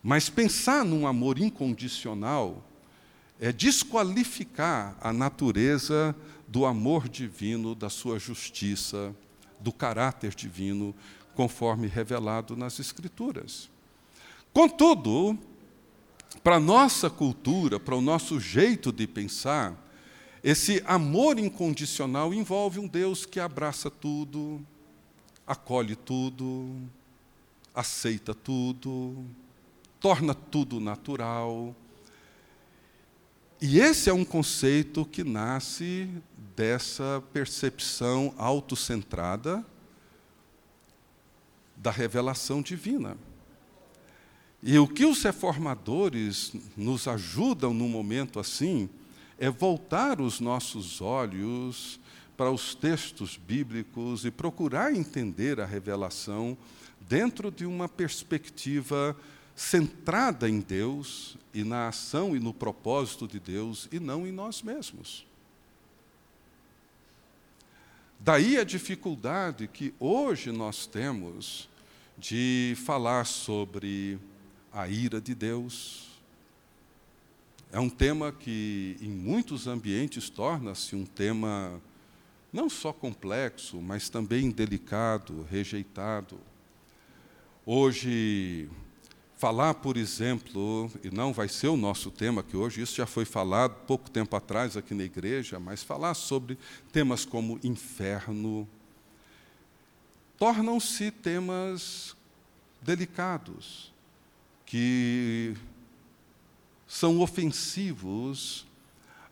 [0.00, 2.64] Mas pensar num amor incondicional
[3.40, 6.14] é desqualificar a natureza
[6.46, 9.12] do amor divino, da sua justiça,
[9.58, 10.94] do caráter divino,
[11.34, 13.68] conforme revelado nas Escrituras.
[14.52, 15.36] Contudo,
[16.42, 19.74] para a nossa cultura, para o nosso jeito de pensar,
[20.42, 24.64] esse amor incondicional envolve um Deus que abraça tudo,
[25.46, 26.76] acolhe tudo,
[27.74, 29.24] aceita tudo,
[29.98, 31.74] torna tudo natural,
[33.66, 36.10] e esse é um conceito que nasce
[36.54, 39.64] dessa percepção autocentrada
[41.74, 43.16] da revelação divina.
[44.66, 48.88] E o que os reformadores nos ajudam num momento assim
[49.38, 52.00] é voltar os nossos olhos
[52.34, 56.56] para os textos bíblicos e procurar entender a revelação
[56.98, 59.14] dentro de uma perspectiva
[59.54, 64.62] centrada em Deus e na ação e no propósito de Deus e não em nós
[64.62, 65.26] mesmos.
[68.18, 71.68] Daí a dificuldade que hoje nós temos
[72.16, 74.18] de falar sobre
[74.74, 76.08] a ira de Deus.
[77.72, 81.80] É um tema que, em muitos ambientes, torna-se um tema
[82.52, 86.38] não só complexo, mas também delicado, rejeitado.
[87.64, 88.68] Hoje,
[89.36, 93.24] falar, por exemplo, e não vai ser o nosso tema aqui hoje, isso já foi
[93.24, 96.58] falado pouco tempo atrás aqui na igreja, mas falar sobre
[96.92, 98.68] temas como inferno,
[100.36, 102.16] tornam-se temas
[102.82, 103.93] delicados,
[104.74, 105.54] que
[106.84, 108.66] são ofensivos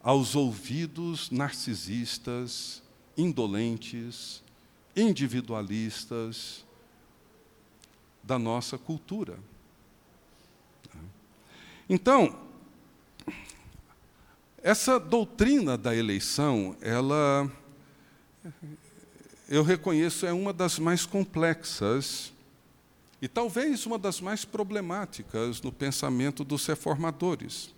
[0.00, 2.80] aos ouvidos narcisistas,
[3.18, 4.40] indolentes,
[4.94, 6.64] individualistas
[8.22, 9.36] da nossa cultura.
[11.88, 12.38] Então,
[14.62, 17.50] essa doutrina da eleição, ela
[19.48, 22.31] eu reconheço é uma das mais complexas
[23.22, 27.72] e talvez uma das mais problemáticas no pensamento dos reformadores.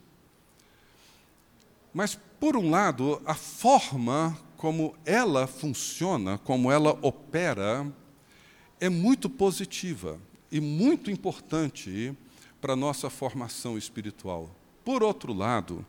[1.92, 7.86] Mas, por um lado, a forma como ela funciona, como ela opera,
[8.80, 10.18] é muito positiva
[10.50, 12.16] e muito importante
[12.58, 14.50] para a nossa formação espiritual.
[14.82, 15.84] Por outro lado,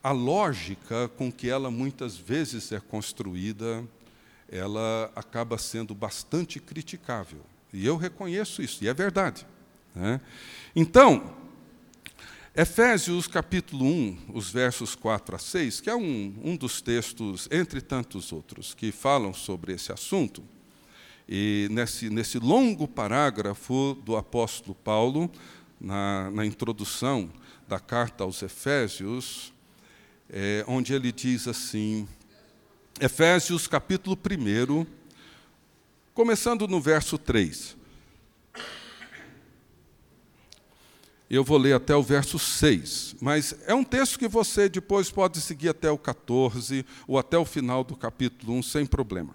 [0.00, 3.84] a lógica com que ela muitas vezes é construída,
[4.48, 7.51] ela acaba sendo bastante criticável.
[7.72, 9.46] E eu reconheço isso, e é verdade.
[9.94, 10.20] Né?
[10.76, 11.34] Então,
[12.54, 17.80] Efésios capítulo 1, os versos 4 a 6, que é um, um dos textos, entre
[17.80, 20.42] tantos outros, que falam sobre esse assunto,
[21.26, 25.30] e nesse, nesse longo parágrafo do apóstolo Paulo,
[25.80, 27.30] na, na introdução
[27.66, 29.52] da carta aos Efésios,
[30.28, 32.06] é, onde ele diz assim,
[33.00, 34.86] Efésios capítulo 1,
[36.14, 37.76] começando no verso 3.
[41.28, 45.40] Eu vou ler até o verso 6, mas é um texto que você depois pode
[45.40, 49.34] seguir até o 14 ou até o final do capítulo 1 sem problema.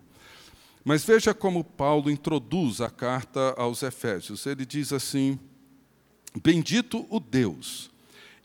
[0.86, 4.46] Mas veja como Paulo introduz a carta aos Efésios.
[4.46, 5.40] Ele diz assim:
[6.42, 7.90] Bendito o Deus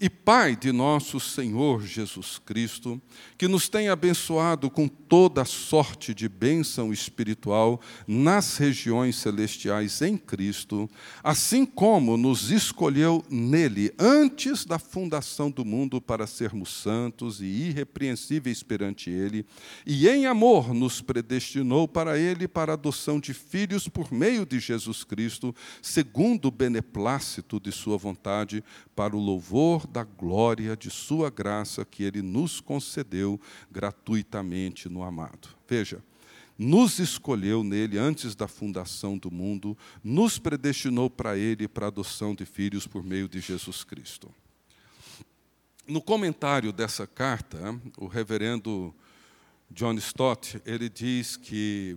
[0.02, 3.00] e Pai de nosso Senhor Jesus Cristo,
[3.38, 10.88] que nos tem abençoado com toda sorte de bênção espiritual nas regiões celestiais em Cristo,
[11.22, 18.62] assim como nos escolheu nele antes da fundação do mundo para sermos santos e irrepreensíveis
[18.62, 19.44] perante ele,
[19.84, 24.58] e em amor nos predestinou para ele para a adoção de filhos por meio de
[24.58, 28.64] Jesus Cristo, segundo o beneplácito de sua vontade,
[28.96, 33.38] para o louvor da glória de Sua graça que Ele nos concedeu
[33.70, 35.48] gratuitamente no amado.
[35.68, 36.02] Veja,
[36.58, 42.34] nos escolheu nele antes da fundação do mundo, nos predestinou para Ele para a adoção
[42.34, 44.32] de filhos por meio de Jesus Cristo.
[45.86, 47.58] No comentário dessa carta,
[47.98, 48.94] o reverendo
[49.70, 51.96] John Stott, ele diz que,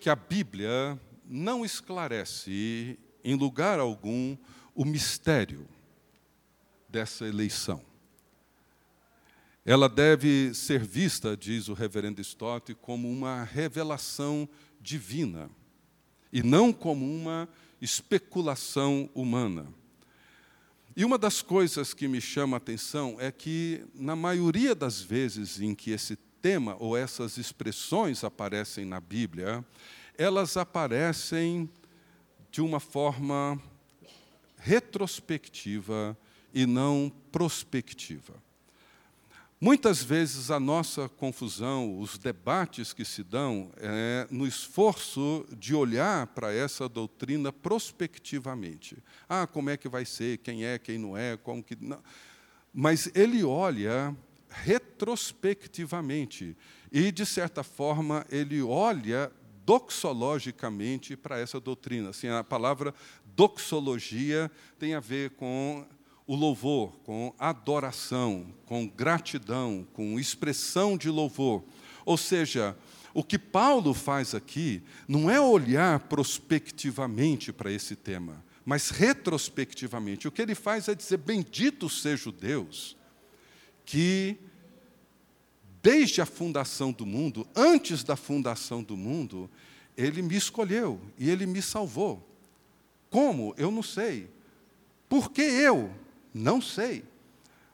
[0.00, 4.36] que a Bíblia não esclarece em lugar algum
[4.74, 5.68] o mistério
[6.88, 7.89] dessa eleição.
[9.64, 14.48] Ela deve ser vista, diz o reverendo Stott, como uma revelação
[14.80, 15.50] divina
[16.32, 17.48] e não como uma
[17.80, 19.66] especulação humana.
[20.96, 25.60] E uma das coisas que me chama a atenção é que, na maioria das vezes
[25.60, 29.64] em que esse tema ou essas expressões aparecem na Bíblia,
[30.16, 31.68] elas aparecem
[32.50, 33.60] de uma forma
[34.56, 36.16] retrospectiva
[36.52, 38.34] e não prospectiva.
[39.62, 46.28] Muitas vezes a nossa confusão, os debates que se dão, é no esforço de olhar
[46.28, 48.96] para essa doutrina prospectivamente.
[49.28, 50.38] Ah, como é que vai ser?
[50.38, 50.78] Quem é?
[50.78, 51.36] Quem não é?
[51.36, 52.02] Como que não?
[52.72, 54.16] Mas ele olha
[54.48, 56.56] retrospectivamente
[56.90, 59.30] e, de certa forma, ele olha
[59.66, 62.08] doxologicamente para essa doutrina.
[62.08, 62.94] Assim, a palavra
[63.36, 65.86] doxologia tem a ver com
[66.30, 71.64] o louvor, com adoração, com gratidão, com expressão de louvor.
[72.04, 72.78] Ou seja,
[73.12, 80.28] o que Paulo faz aqui não é olhar prospectivamente para esse tema, mas retrospectivamente.
[80.28, 82.96] O que ele faz é dizer: Bendito seja o Deus
[83.84, 84.38] que
[85.82, 89.50] desde a fundação do mundo, antes da fundação do mundo,
[89.96, 92.24] ele me escolheu e ele me salvou.
[93.10, 93.52] Como?
[93.58, 94.30] Eu não sei.
[95.08, 95.92] Por que eu?
[96.32, 97.04] Não sei.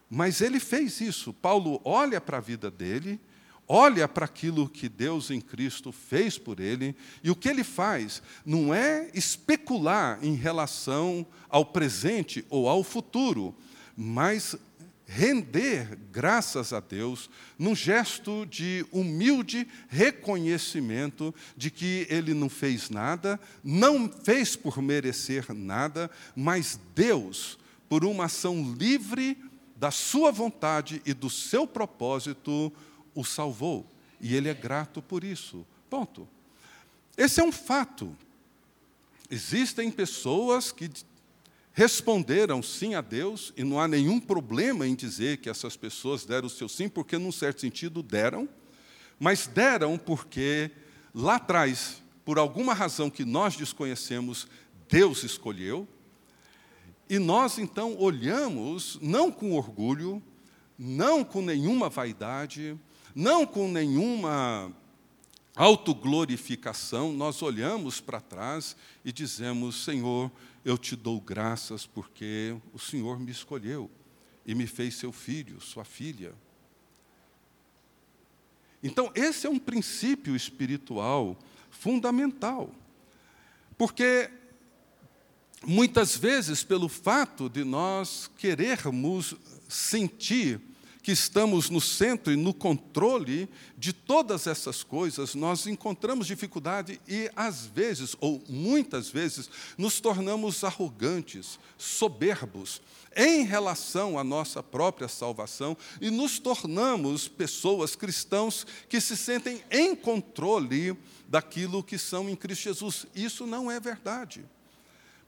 [0.09, 1.33] Mas ele fez isso.
[1.33, 3.19] Paulo olha para a vida dele,
[3.67, 8.21] olha para aquilo que Deus em Cristo fez por ele, e o que ele faz
[8.45, 13.53] não é especular em relação ao presente ou ao futuro,
[13.95, 14.55] mas
[15.07, 23.39] render graças a Deus num gesto de humilde reconhecimento de que ele não fez nada,
[23.63, 27.57] não fez por merecer nada, mas Deus,
[27.89, 29.37] por uma ação livre
[29.75, 32.71] da sua vontade e do seu propósito,
[33.13, 33.85] o salvou.
[34.19, 35.65] E ele é grato por isso.
[35.89, 36.27] Ponto.
[37.15, 38.15] Esse é um fato.
[39.29, 40.89] Existem pessoas que
[41.73, 46.47] responderam sim a Deus, e não há nenhum problema em dizer que essas pessoas deram
[46.47, 48.49] o seu sim, porque, num certo sentido, deram,
[49.19, 50.71] mas deram porque
[51.13, 54.47] lá atrás, por alguma razão que nós desconhecemos,
[54.89, 55.87] Deus escolheu,
[57.09, 60.21] e nós então olhamos, não com orgulho,
[60.77, 62.77] não com nenhuma vaidade,
[63.15, 64.71] não com nenhuma
[65.55, 70.31] autoglorificação, nós olhamos para trás e dizemos: Senhor,
[70.63, 73.89] eu te dou graças porque o Senhor me escolheu
[74.45, 76.33] e me fez seu filho, sua filha.
[78.83, 81.35] Então, esse é um princípio espiritual
[81.71, 82.69] fundamental.
[83.77, 84.29] Porque
[85.65, 89.35] muitas vezes, pelo fato de nós querermos
[89.67, 90.61] sentir
[91.07, 93.47] que estamos no centro e no controle
[93.77, 100.65] de todas essas coisas, nós encontramos dificuldade e, às vezes, ou muitas vezes, nos tornamos
[100.65, 102.81] arrogantes, soberbos
[103.15, 109.95] em relação à nossa própria salvação e nos tornamos pessoas cristãos que se sentem em
[109.95, 110.93] controle
[111.25, 113.05] daquilo que são em Cristo Jesus.
[113.15, 114.43] Isso não é verdade.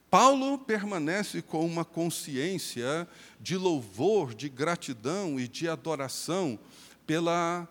[0.10, 3.08] Paulo permanece com uma consciência
[3.40, 6.58] de louvor, de gratidão e de adoração
[7.06, 7.68] pela,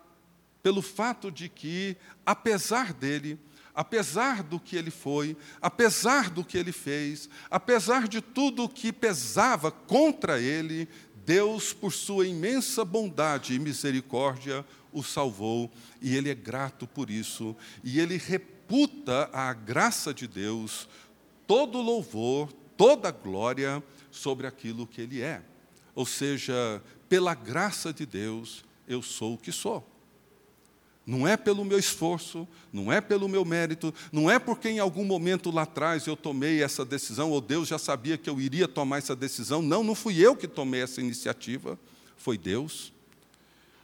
[0.63, 3.37] pelo fato de que, apesar dele,
[3.75, 9.69] apesar do que ele foi, apesar do que ele fez, apesar de tudo que pesava
[9.69, 10.87] contra ele,
[11.25, 15.69] Deus, por sua imensa bondade e misericórdia, o salvou
[16.01, 20.87] e ele é grato por isso, e ele reputa a graça de Deus
[21.49, 25.41] todo louvor, toda glória sobre aquilo que Ele é.
[25.95, 26.79] Ou seja,
[27.09, 29.83] pela graça de Deus, eu sou o que sou.
[31.03, 35.03] Não é pelo meu esforço, não é pelo meu mérito, não é porque em algum
[35.03, 38.99] momento lá atrás eu tomei essa decisão, ou Deus já sabia que eu iria tomar
[38.99, 39.59] essa decisão.
[39.59, 41.79] Não, não fui eu que tomei essa iniciativa,
[42.15, 42.93] foi Deus.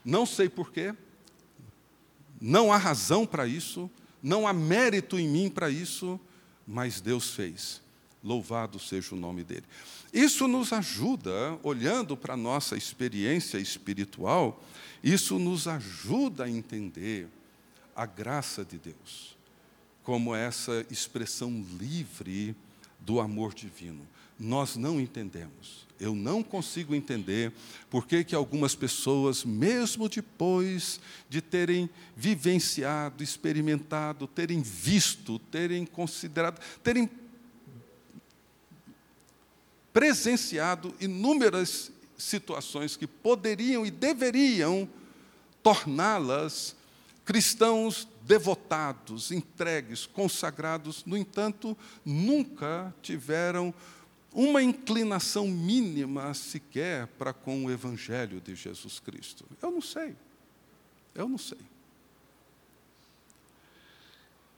[0.04, 0.94] Não sei porquê,
[2.40, 3.90] não há razão para isso,
[4.22, 6.20] não há mérito em mim para isso,
[6.68, 7.82] mas Deus fez.
[8.24, 9.66] Louvado seja o nome dele.
[10.12, 14.64] Isso nos ajuda, olhando para a nossa experiência espiritual,
[15.04, 17.28] isso nos ajuda a entender
[17.96, 19.38] a graça de Deus,
[20.04, 22.56] como essa expressão livre
[23.00, 24.02] do amor divino.
[24.40, 25.85] Nós não entendemos.
[26.00, 27.54] Eu não consigo entender
[27.90, 36.60] por que, que algumas pessoas, mesmo depois de terem vivenciado, experimentado, terem visto, terem considerado,
[36.84, 37.10] terem
[39.94, 44.90] presenciado inúmeras situações que poderiam e deveriam
[45.64, 46.76] torná-las
[47.24, 53.74] cristãos devotados, entregues, consagrados, no entanto, nunca tiveram
[54.36, 59.46] uma inclinação mínima sequer para com o Evangelho de Jesus Cristo?
[59.62, 60.14] Eu não sei.
[61.16, 61.58] Eu não sei.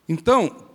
[0.10, 0.68] Então,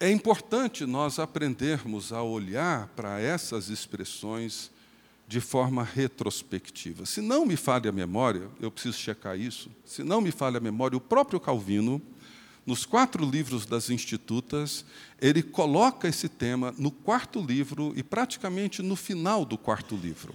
[0.00, 4.70] é importante nós aprendermos a olhar para essas expressões
[5.26, 7.04] de forma retrospectiva.
[7.04, 10.60] Se não me falha a memória, eu preciso checar isso, se não me falha a
[10.60, 12.00] memória, o próprio Calvino
[12.68, 14.84] nos quatro livros das Institutas,
[15.18, 20.34] ele coloca esse tema no quarto livro e praticamente no final do quarto livro.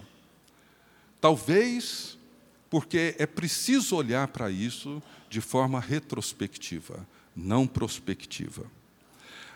[1.21, 2.17] Talvez
[2.71, 8.65] porque é preciso olhar para isso de forma retrospectiva, não prospectiva.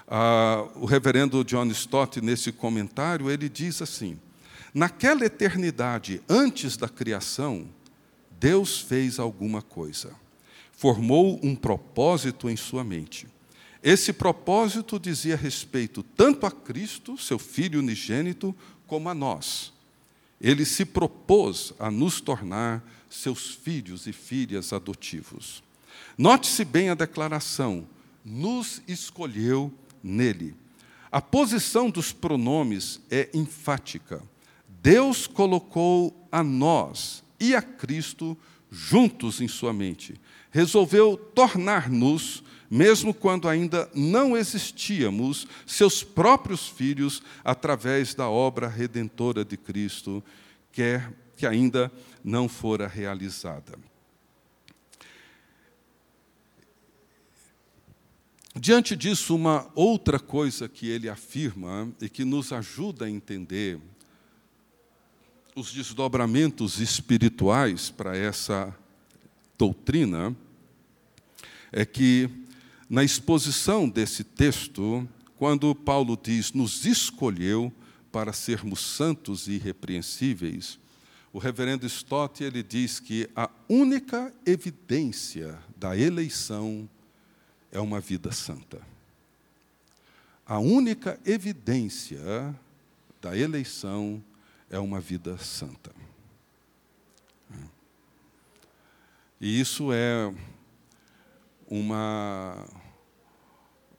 [0.07, 4.19] Ah, o reverendo John Stott, nesse comentário, ele diz assim:
[4.71, 7.67] naquela eternidade antes da criação,
[8.39, 10.13] Deus fez alguma coisa
[10.78, 13.28] formou um propósito em sua mente.
[13.82, 18.55] Esse propósito dizia respeito tanto a Cristo, seu Filho unigênito,
[18.86, 19.73] como a nós.
[20.39, 25.63] ele se propôs a nos tornar seus filhos e filhas adotivos.
[26.15, 27.88] Note-se bem a declaração:
[28.23, 29.73] nos escolheu
[30.03, 30.55] nele.
[31.11, 34.21] A posição dos pronomes é enfática.
[34.67, 38.38] Deus colocou a nós e a Cristo
[38.69, 40.19] juntos em sua mente.
[40.58, 49.55] Resolveu tornar-nos, mesmo quando ainda não existíamos, seus próprios filhos através da obra redentora de
[49.55, 50.24] Cristo,
[50.72, 51.91] quer que ainda
[52.24, 53.78] não fora realizada.
[58.55, 63.80] Diante disso, uma outra coisa que ele afirma e que nos ajuda a entender
[65.55, 68.76] os desdobramentos espirituais para essa
[69.55, 70.36] doutrina
[71.72, 72.30] é que,
[72.89, 75.07] na exposição desse texto,
[75.38, 77.72] quando Paulo diz nos escolheu
[78.11, 80.80] para sermos santos e irrepreensíveis,
[81.32, 86.89] o reverendo Stott ele diz que a única evidência da eleição
[87.72, 88.82] é uma vida santa.
[90.45, 92.55] A única evidência
[93.22, 94.24] da eleição
[94.70, 95.91] é uma vida santa.
[99.39, 100.34] E isso é
[101.68, 102.65] uma,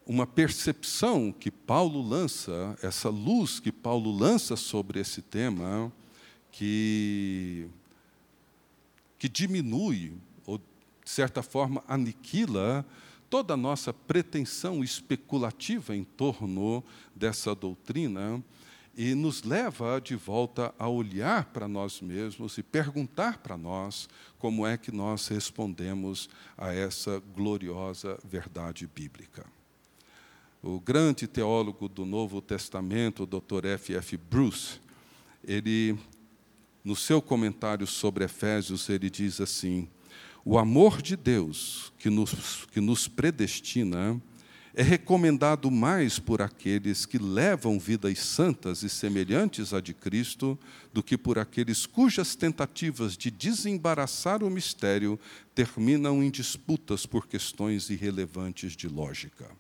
[0.07, 5.93] uma percepção que Paulo lança, essa luz que Paulo lança sobre esse tema,
[6.51, 7.69] que,
[9.19, 10.15] que diminui,
[10.47, 10.65] ou, de
[11.11, 12.85] certa forma, aniquila
[13.29, 16.83] toda a nossa pretensão especulativa em torno
[17.15, 18.43] dessa doutrina
[18.99, 24.09] e nos leva de volta a olhar para nós mesmos e perguntar para nós
[24.41, 29.47] como é que nós respondemos a essa gloriosa verdade bíblica.
[30.61, 33.67] O grande teólogo do Novo Testamento, o Dr.
[33.67, 33.95] F.
[33.95, 34.17] F.
[34.17, 34.81] Bruce,
[35.45, 35.97] ele,
[36.83, 39.89] no seu comentário sobre Efésios, ele diz assim:
[40.45, 44.21] o amor de Deus que nos, que nos predestina
[44.79, 50.57] é recomendado mais por aqueles que levam vidas santas e semelhantes à de Cristo
[50.93, 55.19] do que por aqueles cujas tentativas de desembaraçar o mistério
[55.53, 59.51] terminam em disputas por questões irrelevantes de lógica.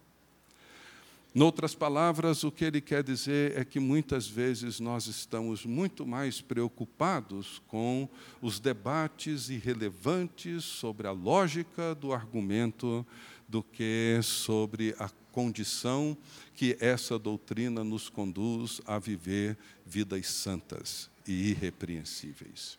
[1.34, 6.40] Noutras palavras, o que ele quer dizer é que muitas vezes nós estamos muito mais
[6.40, 8.08] preocupados com
[8.40, 13.04] os debates irrelevantes sobre a lógica do argumento
[13.48, 16.16] do que sobre a condição
[16.54, 22.78] que essa doutrina nos conduz a viver vidas santas e irrepreensíveis.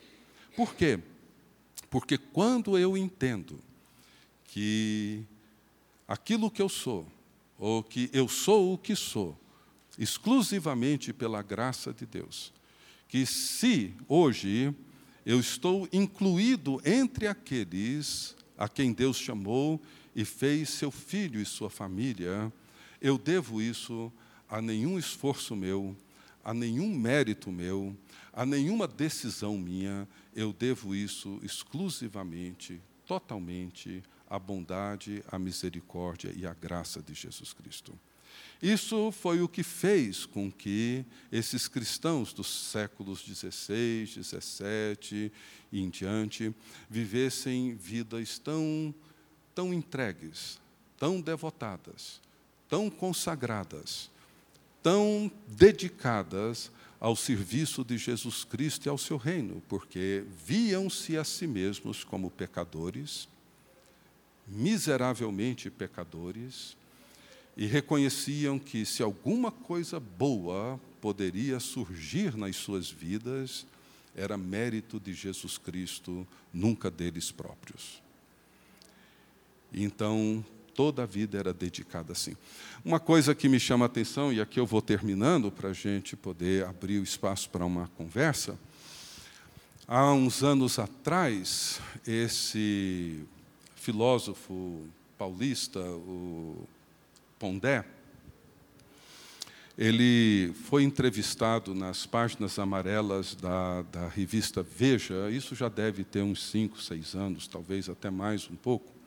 [0.55, 0.99] Por quê?
[1.89, 3.59] Porque quando eu entendo
[4.45, 5.23] que
[6.07, 7.07] aquilo que eu sou,
[7.57, 9.37] ou que eu sou o que sou,
[9.97, 12.53] exclusivamente pela graça de Deus,
[13.07, 14.73] que se hoje
[15.25, 19.81] eu estou incluído entre aqueles a quem Deus chamou
[20.15, 22.51] e fez seu filho e sua família,
[23.01, 24.11] eu devo isso
[24.49, 25.95] a nenhum esforço meu,
[26.43, 27.95] a nenhum mérito meu,
[28.33, 36.53] a nenhuma decisão minha, eu devo isso exclusivamente, totalmente à bondade, à misericórdia e à
[36.53, 37.97] graça de Jesus Cristo.
[38.61, 45.31] Isso foi o que fez com que esses cristãos dos séculos XVI, XVII
[45.71, 46.53] e em diante
[46.89, 48.93] vivessem vidas tão
[49.59, 50.57] tão entregues,
[50.97, 52.21] tão devotadas,
[52.69, 54.09] tão consagradas,
[54.81, 61.45] tão dedicadas ao serviço de Jesus Cristo e ao seu reino, porque viam-se a si
[61.45, 63.27] mesmos como pecadores,
[64.47, 66.77] miseravelmente pecadores,
[67.57, 73.67] e reconheciam que se alguma coisa boa poderia surgir nas suas vidas,
[74.15, 78.01] era mérito de Jesus Cristo, nunca deles próprios.
[79.73, 80.43] Então,
[80.73, 82.35] toda a vida era dedicada assim.
[82.85, 86.15] Uma coisa que me chama a atenção, e aqui eu vou terminando para a gente
[86.15, 88.57] poder abrir o espaço para uma conversa.
[89.85, 93.25] Há uns anos atrás, esse
[93.75, 96.67] filósofo paulista, o
[97.37, 97.83] Pondé,
[99.77, 106.49] ele foi entrevistado nas páginas amarelas da, da revista Veja, isso já deve ter uns
[106.49, 108.98] cinco, seis anos, talvez até mais um pouco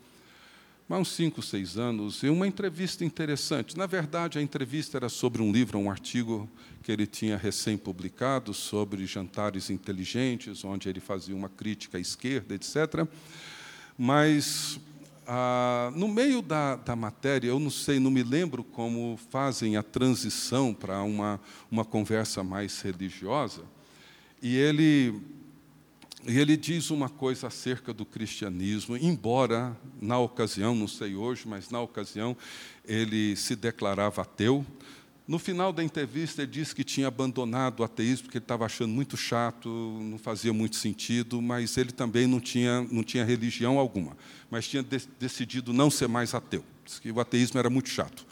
[0.94, 3.78] há uns cinco, seis anos, em uma entrevista interessante.
[3.78, 6.48] Na verdade, a entrevista era sobre um livro, um artigo
[6.82, 13.06] que ele tinha recém-publicado sobre jantares inteligentes, onde ele fazia uma crítica à esquerda, etc.
[13.96, 14.78] Mas,
[15.26, 19.82] ah, no meio da, da matéria, eu não sei, não me lembro como fazem a
[19.82, 21.40] transição para uma,
[21.70, 23.62] uma conversa mais religiosa,
[24.42, 25.22] E ele,
[26.24, 31.68] e ele diz uma coisa acerca do cristianismo, embora na ocasião, não sei hoje, mas
[31.68, 32.36] na ocasião,
[32.84, 34.64] ele se declarava ateu.
[35.26, 38.92] No final da entrevista, ele disse que tinha abandonado o ateísmo porque ele estava achando
[38.92, 44.16] muito chato, não fazia muito sentido, mas ele também não tinha, não tinha religião alguma,
[44.50, 46.64] mas tinha de, decidido não ser mais ateu.
[46.84, 48.24] Disse que o ateísmo era muito chato.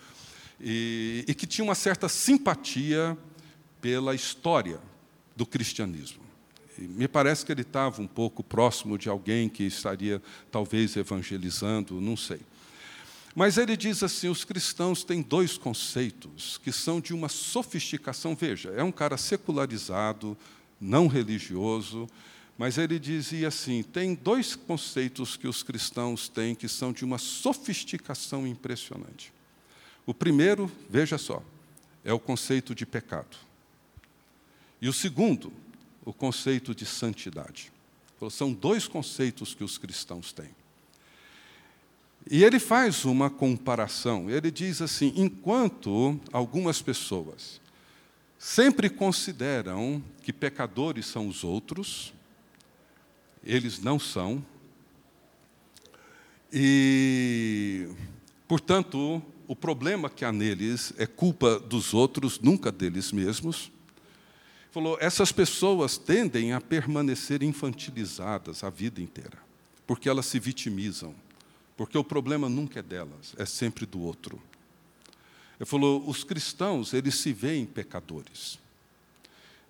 [0.61, 3.18] E, e que tinha uma certa simpatia
[3.80, 4.80] pela história
[5.34, 6.30] do cristianismo.
[6.85, 12.16] Me parece que ele estava um pouco próximo de alguém que estaria, talvez, evangelizando, não
[12.16, 12.41] sei.
[13.35, 18.35] Mas ele diz assim: os cristãos têm dois conceitos que são de uma sofisticação.
[18.35, 20.37] Veja, é um cara secularizado,
[20.81, 22.09] não religioso,
[22.59, 27.18] mas ele dizia assim: tem dois conceitos que os cristãos têm que são de uma
[27.18, 29.33] sofisticação impressionante.
[30.05, 31.43] O primeiro, veja só,
[32.05, 33.37] é o conceito de pecado.
[34.83, 35.53] E o segundo,
[36.11, 37.72] o conceito de santidade.
[38.30, 40.50] São dois conceitos que os cristãos têm.
[42.28, 44.28] E ele faz uma comparação.
[44.28, 47.61] Ele diz assim: enquanto algumas pessoas
[48.38, 52.12] sempre consideram que pecadores são os outros,
[53.42, 54.44] eles não são.
[56.52, 57.88] E,
[58.48, 63.70] portanto, o problema que há neles é culpa dos outros, nunca deles mesmos.
[64.70, 69.38] Falou, essas pessoas tendem a permanecer infantilizadas a vida inteira,
[69.86, 71.14] porque elas se vitimizam
[71.80, 74.38] porque o problema nunca é delas, é sempre do outro.
[75.58, 78.58] Ele falou: os cristãos, eles se veem pecadores.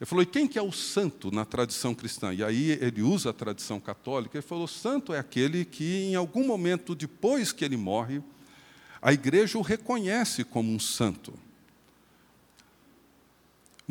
[0.00, 2.34] Ele falou: e quem que é o santo na tradição cristã?
[2.34, 4.36] E aí ele usa a tradição católica.
[4.36, 8.20] Ele falou: santo é aquele que, em algum momento depois que ele morre,
[9.00, 11.32] a igreja o reconhece como um santo.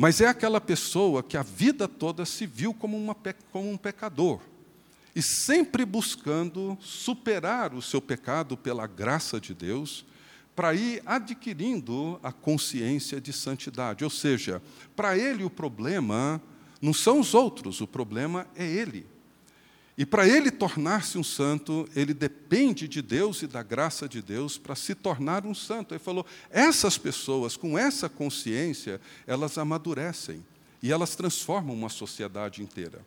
[0.00, 3.14] Mas é aquela pessoa que a vida toda se viu como, uma,
[3.52, 4.40] como um pecador
[5.14, 10.06] e sempre buscando superar o seu pecado pela graça de Deus,
[10.56, 14.02] para ir adquirindo a consciência de santidade.
[14.02, 14.62] Ou seja,
[14.96, 16.40] para ele o problema
[16.80, 19.06] não são os outros, o problema é ele.
[20.00, 24.56] E para ele tornar-se um santo, ele depende de Deus e da graça de Deus
[24.56, 25.92] para se tornar um santo.
[25.92, 30.42] Ele falou: essas pessoas, com essa consciência, elas amadurecem
[30.82, 33.04] e elas transformam uma sociedade inteira.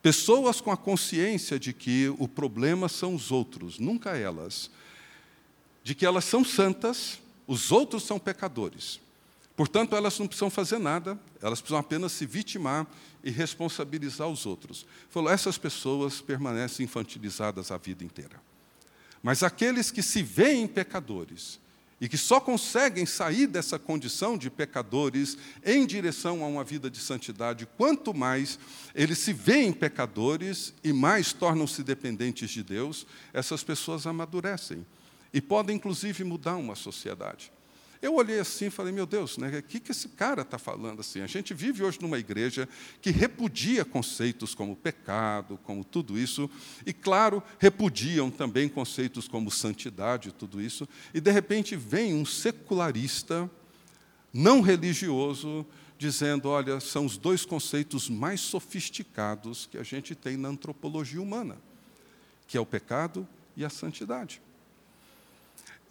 [0.00, 4.70] Pessoas com a consciência de que o problema são os outros, nunca elas.
[5.82, 8.98] De que elas são santas, os outros são pecadores.
[9.56, 12.86] Portanto, elas não precisam fazer nada, elas precisam apenas se vitimar
[13.22, 14.84] e responsabilizar os outros.
[15.08, 18.40] Falou, essas pessoas permanecem infantilizadas a vida inteira.
[19.22, 21.60] Mas aqueles que se veem pecadores
[22.00, 26.98] e que só conseguem sair dessa condição de pecadores em direção a uma vida de
[26.98, 28.58] santidade, quanto mais
[28.92, 34.84] eles se veem pecadores e mais tornam-se dependentes de Deus, essas pessoas amadurecem
[35.32, 37.53] e podem, inclusive, mudar uma sociedade.
[38.04, 41.00] Eu olhei assim e falei, meu Deus, né, o que, que esse cara está falando
[41.00, 41.22] assim?
[41.22, 42.68] A gente vive hoje numa igreja
[43.00, 46.50] que repudia conceitos como pecado, como tudo isso,
[46.84, 53.50] e, claro, repudiam também conceitos como santidade, tudo isso, e, de repente, vem um secularista,
[54.30, 55.64] não religioso,
[55.96, 61.56] dizendo: olha, são os dois conceitos mais sofisticados que a gente tem na antropologia humana,
[62.46, 63.26] que é o pecado
[63.56, 64.42] e a santidade.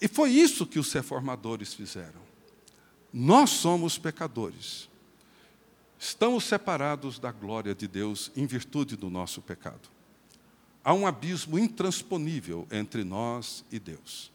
[0.02, 2.22] E foi isso que os reformadores fizeram.
[3.12, 4.90] Nós somos pecadores.
[6.00, 9.88] Estamos separados da glória de Deus em virtude do nosso pecado.
[10.84, 14.32] Há um abismo intransponível entre nós e Deus.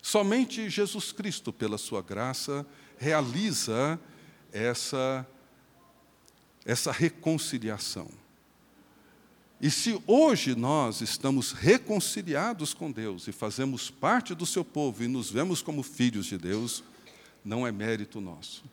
[0.00, 2.64] Somente Jesus Cristo, pela sua graça,
[2.96, 3.98] realiza
[4.52, 5.26] essa,
[6.64, 8.08] essa reconciliação.
[9.60, 15.08] E se hoje nós estamos reconciliados com Deus e fazemos parte do seu povo e
[15.08, 16.84] nos vemos como filhos de Deus,
[17.42, 18.64] não é mérito nosso,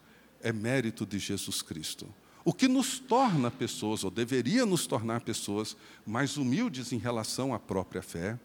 [0.42, 2.14] é mérito de Jesus Cristo.
[2.44, 7.60] O que nos torna pessoas, ou deveria nos tornar pessoas, mais humildes em relação à
[7.60, 8.38] própria fé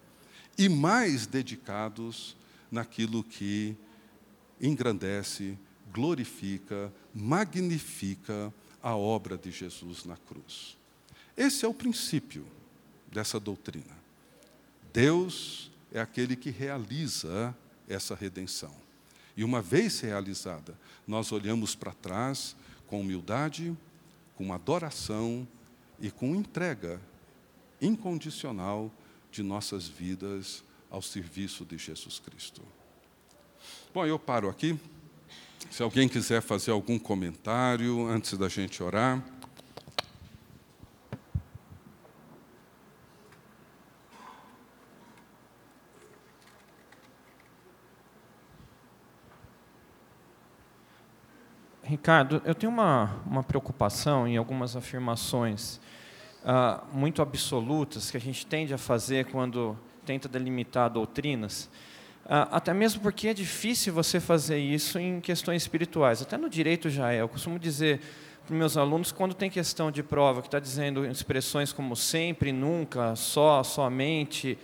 [0.57, 2.37] e mais dedicados
[2.71, 3.77] naquilo que
[4.61, 5.59] engrandece,
[5.93, 10.78] glorifica, magnifica a obra de Jesus na cruz.
[11.39, 12.45] Esse é o princípio
[13.13, 13.97] dessa doutrina.
[14.93, 17.57] Deus é aquele que realiza
[17.89, 18.75] essa redenção.
[19.37, 20.77] E uma vez realizada,
[21.07, 22.57] nós olhamos para trás
[22.89, 23.73] com humildade,
[24.35, 25.47] com adoração
[26.01, 27.01] e com entrega
[27.81, 28.93] incondicional
[29.31, 32.63] de nossas vidas ao serviço de Jesus Cristo.
[33.95, 34.77] Bom, eu paro aqui.
[35.71, 39.25] Se alguém quiser fazer algum comentário antes da gente orar.
[51.89, 55.81] Ricardo, eu tenho uma, uma preocupação em algumas afirmações
[56.45, 59.75] uh, muito absolutas que a gente tende a fazer quando
[60.05, 61.65] tenta delimitar doutrinas,
[62.27, 66.21] uh, até mesmo porque é difícil você fazer isso em questões espirituais.
[66.21, 67.23] Até no direito já é.
[67.23, 68.03] Eu costumo dizer
[68.47, 73.17] para meus alunos, quando tem questão de prova que está dizendo expressões como sempre, nunca,
[73.17, 74.59] só, somente,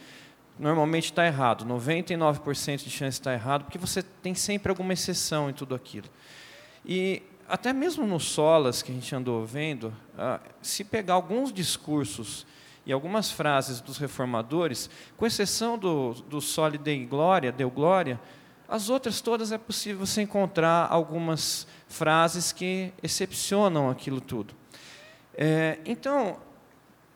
[0.58, 1.64] normalmente está errado.
[1.64, 6.08] 99% de chance estar errado, porque você tem sempre alguma exceção em tudo aquilo.
[6.84, 12.46] E até mesmo no Solas, que a gente andou vendo, ah, se pegar alguns discursos
[12.86, 18.20] e algumas frases dos reformadores, com exceção do, do Soli Dei Glória, Deu Glória,
[18.68, 24.54] as outras todas é possível você encontrar algumas frases que excepcionam aquilo tudo.
[25.34, 26.38] É, então,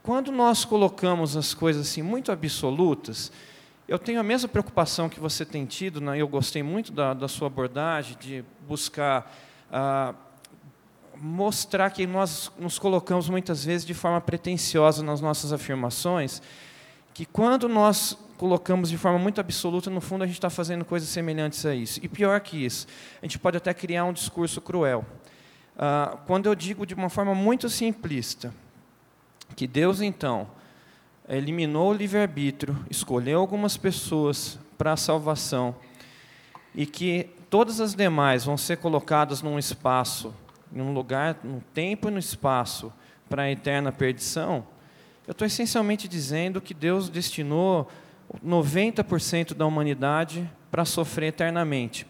[0.02, 3.32] quando nós colocamos as coisas assim muito absolutas,
[3.86, 6.18] eu tenho a mesma preocupação que você tem tido, né?
[6.18, 9.34] eu gostei muito da, da sua abordagem, de buscar
[11.16, 16.40] mostrar que nós nos colocamos muitas vezes de forma pretensiosa nas nossas afirmações,
[17.12, 21.08] que quando nós colocamos de forma muito absoluta, no fundo a gente está fazendo coisas
[21.08, 21.98] semelhantes a isso.
[22.02, 22.86] E pior que isso,
[23.20, 25.04] a gente pode até criar um discurso cruel.
[25.76, 28.54] Ah, quando eu digo de uma forma muito simplista,
[29.56, 30.48] que Deus então
[31.28, 35.74] eliminou o livre-arbítrio, escolheu algumas pessoas para a salvação,
[36.74, 40.34] e que todas as demais vão ser colocadas num espaço,
[40.72, 42.92] em um lugar, no tempo e no espaço,
[43.28, 44.64] para a eterna perdição,
[45.26, 47.86] eu estou essencialmente dizendo que Deus destinou
[48.42, 52.06] 90% da humanidade para sofrer eternamente.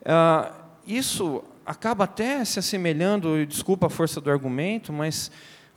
[0.00, 0.52] Uh,
[0.84, 5.30] isso acaba até se assemelhando, desculpa a força do argumento, mas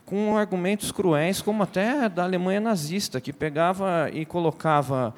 [0.07, 5.13] com argumentos cruéis, como até da Alemanha nazista, que pegava e colocava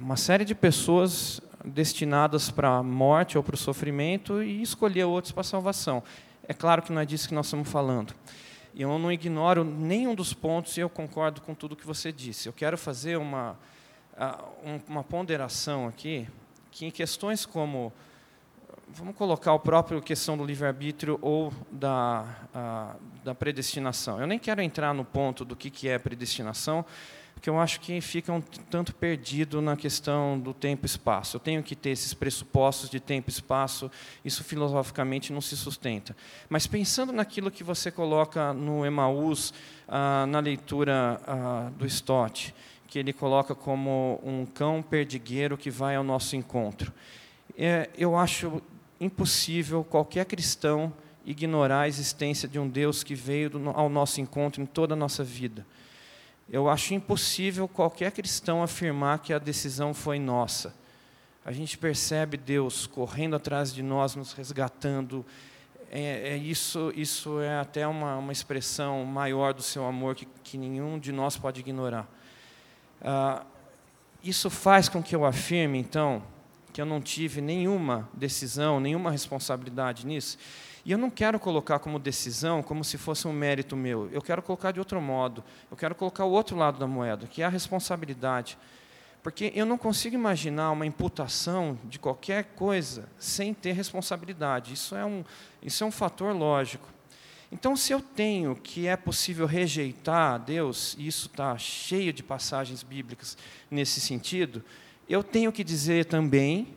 [0.00, 5.32] uma série de pessoas destinadas para a morte ou para o sofrimento e escolher outros
[5.32, 6.02] para a salvação.
[6.46, 8.14] É claro que não é disso que nós estamos falando.
[8.72, 12.48] E eu não ignoro nenhum dos pontos e eu concordo com tudo que você disse.
[12.48, 13.58] Eu quero fazer uma,
[14.86, 16.28] uma ponderação aqui,
[16.70, 17.92] que em questões como
[18.88, 22.26] vamos colocar o próprio questão do livre-arbítrio ou da,
[23.24, 24.20] da predestinação.
[24.20, 26.84] Eu nem quero entrar no ponto do que, que é predestinação,
[27.36, 31.36] porque eu acho que fica um tanto perdido na questão do tempo e espaço.
[31.36, 33.90] Eu tenho que ter esses pressupostos de tempo e espaço,
[34.24, 36.16] isso filosoficamente não se sustenta.
[36.48, 39.52] Mas pensando naquilo que você coloca no Emaús,
[39.86, 42.54] ah, na leitura ah, do Stott,
[42.88, 46.90] que ele coloca como um cão perdigueiro que vai ao nosso encontro.
[47.54, 48.62] É, eu acho
[48.98, 50.90] impossível qualquer cristão
[51.26, 55.22] ignorar a existência de um Deus que veio ao nosso encontro em toda a nossa
[55.22, 55.66] vida.
[56.48, 60.74] Eu acho impossível qualquer cristão afirmar que a decisão foi nossa.
[61.44, 65.24] A gente percebe Deus correndo atrás de nós, nos resgatando.
[65.90, 70.56] É, é isso, isso é até uma, uma expressão maior do seu amor que, que
[70.56, 72.08] nenhum de nós pode ignorar.
[73.02, 73.44] Ah,
[74.22, 76.22] isso faz com que eu afirme, então,
[76.72, 80.38] que eu não tive nenhuma decisão, nenhuma responsabilidade nisso.
[80.86, 84.08] E eu não quero colocar como decisão como se fosse um mérito meu.
[84.12, 85.42] Eu quero colocar de outro modo.
[85.68, 88.56] Eu quero colocar o outro lado da moeda, que é a responsabilidade.
[89.20, 94.74] Porque eu não consigo imaginar uma imputação de qualquer coisa sem ter responsabilidade.
[94.74, 95.24] Isso é um,
[95.60, 96.88] isso é um fator lógico.
[97.50, 102.84] Então, se eu tenho que é possível rejeitar Deus, e isso está cheio de passagens
[102.84, 103.36] bíblicas
[103.68, 104.62] nesse sentido,
[105.08, 106.68] eu tenho que dizer também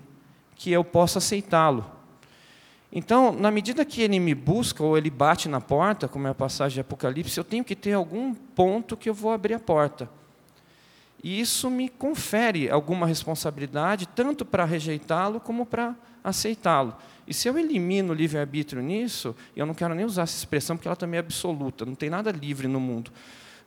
[0.55, 1.98] que eu posso aceitá-lo.
[2.91, 6.35] Então, na medida que ele me busca ou ele bate na porta, como é a
[6.35, 10.09] passagem de Apocalipse, eu tenho que ter algum ponto que eu vou abrir a porta.
[11.23, 16.95] E isso me confere alguma responsabilidade, tanto para rejeitá-lo como para aceitá-lo.
[17.27, 20.87] E se eu elimino o livre-arbítrio nisso, eu não quero nem usar essa expressão porque
[20.87, 23.11] ela também é absoluta, não tem nada livre no mundo.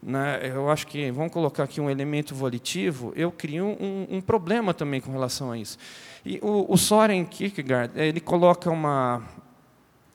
[0.02, 0.50] Né?
[0.52, 5.00] Eu acho que, vamos colocar aqui um elemento volitivo, eu crio um, um problema também
[5.00, 5.78] com relação a isso.
[6.24, 9.22] E o, o Soren Kierkegaard, ele coloca uma,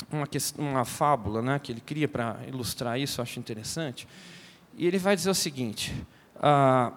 [0.09, 0.25] uma,
[0.57, 4.07] uma fábula né, que ele cria para ilustrar isso, eu acho interessante.
[4.77, 5.93] E ele vai dizer o seguinte:
[6.37, 6.93] ah,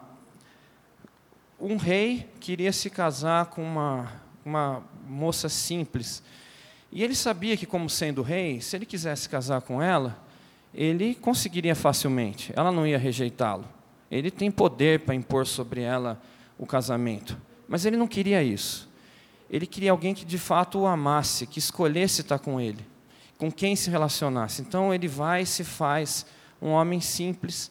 [1.60, 4.12] um rei queria se casar com uma,
[4.44, 6.22] uma moça simples.
[6.92, 10.18] E ele sabia que, como sendo rei, se ele quisesse casar com ela,
[10.72, 13.64] ele conseguiria facilmente, ela não ia rejeitá-lo.
[14.08, 16.20] Ele tem poder para impor sobre ela
[16.58, 17.36] o casamento.
[17.68, 18.89] Mas ele não queria isso
[19.50, 22.86] ele queria alguém que de fato o amasse, que escolhesse estar com ele,
[23.36, 24.62] com quem se relacionasse.
[24.62, 26.24] Então ele vai e se faz
[26.62, 27.70] um homem simples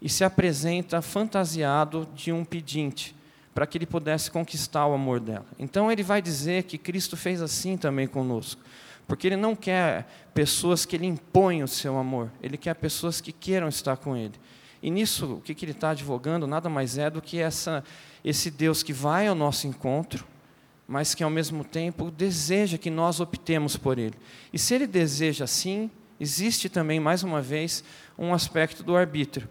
[0.00, 3.16] e se apresenta fantasiado de um pedinte,
[3.54, 5.46] para que ele pudesse conquistar o amor dela.
[5.58, 8.60] Então ele vai dizer que Cristo fez assim também conosco.
[9.06, 13.32] Porque Ele não quer pessoas que Ele impõe o seu amor, Ele quer pessoas que
[13.32, 14.34] queiram estar com Ele.
[14.82, 17.84] E nisso, o que, que Ele está advogando nada mais é do que essa,
[18.24, 20.26] esse Deus que vai ao nosso encontro,
[20.86, 24.14] mas que ao mesmo tempo deseja que nós optemos por Ele.
[24.52, 27.82] E se Ele deseja assim, existe também, mais uma vez,
[28.18, 29.48] um aspecto do arbítrio.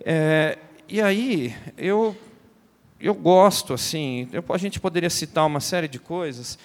[0.00, 0.58] É,
[0.88, 2.16] e aí, eu,
[3.00, 6.58] eu gosto, assim, eu, a gente poderia citar uma série de coisas,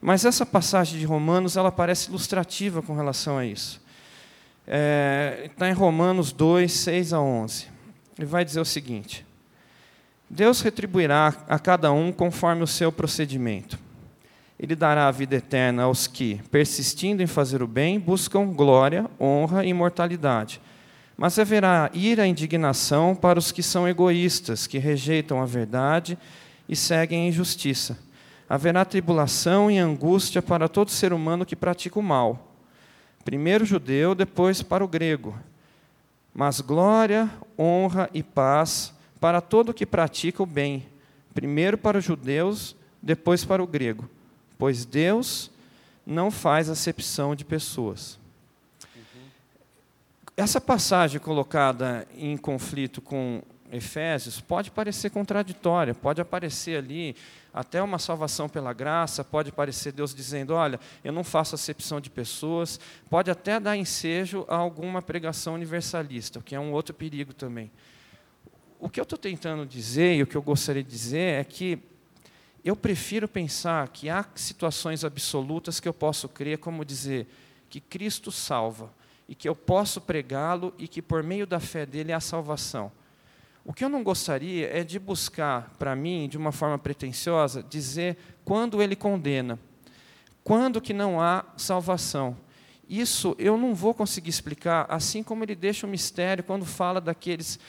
[0.00, 3.80] mas essa passagem de Romanos, ela parece ilustrativa com relação a isso.
[4.66, 7.66] É, está em Romanos 2, 6 a 11.
[8.16, 9.26] Ele vai dizer o seguinte:
[10.30, 13.76] Deus retribuirá a cada um conforme o seu procedimento.
[14.58, 19.64] Ele dará a vida eterna aos que, persistindo em fazer o bem, buscam glória, honra
[19.64, 20.60] e imortalidade.
[21.16, 26.16] Mas haverá ira e indignação para os que são egoístas, que rejeitam a verdade
[26.68, 27.98] e seguem a injustiça
[28.50, 32.56] haverá tribulação e angústia para todo ser humano que pratica o mal.
[33.24, 35.38] Primeiro o judeu, depois para o grego.
[36.34, 40.86] Mas glória, honra e paz para todo que pratica o bem.
[41.34, 44.08] Primeiro para os judeus, depois para o grego.
[44.58, 45.50] Pois Deus
[46.06, 48.18] não faz acepção de pessoas.
[50.36, 57.14] Essa passagem colocada em conflito com Efésios pode parecer contraditória, pode aparecer ali
[57.54, 62.10] até uma salvação pela graça, pode parecer Deus dizendo: olha, eu não faço acepção de
[62.10, 67.32] pessoas, pode até dar ensejo a alguma pregação universalista, o que é um outro perigo
[67.32, 67.70] também.
[68.80, 71.78] O que eu estou tentando dizer e o que eu gostaria de dizer é que
[72.64, 77.28] eu prefiro pensar que há situações absolutas que eu posso crer, como dizer
[77.68, 78.92] que Cristo salva
[79.28, 82.90] e que eu posso pregá-lo e que por meio da fé dele há salvação
[83.64, 88.16] o que eu não gostaria é de buscar, para mim, de uma forma pretensiosa, dizer
[88.44, 89.58] quando ele condena,
[90.42, 92.36] quando que não há salvação.
[92.88, 97.60] Isso eu não vou conseguir explicar, assim como ele deixa o mistério quando fala daqueles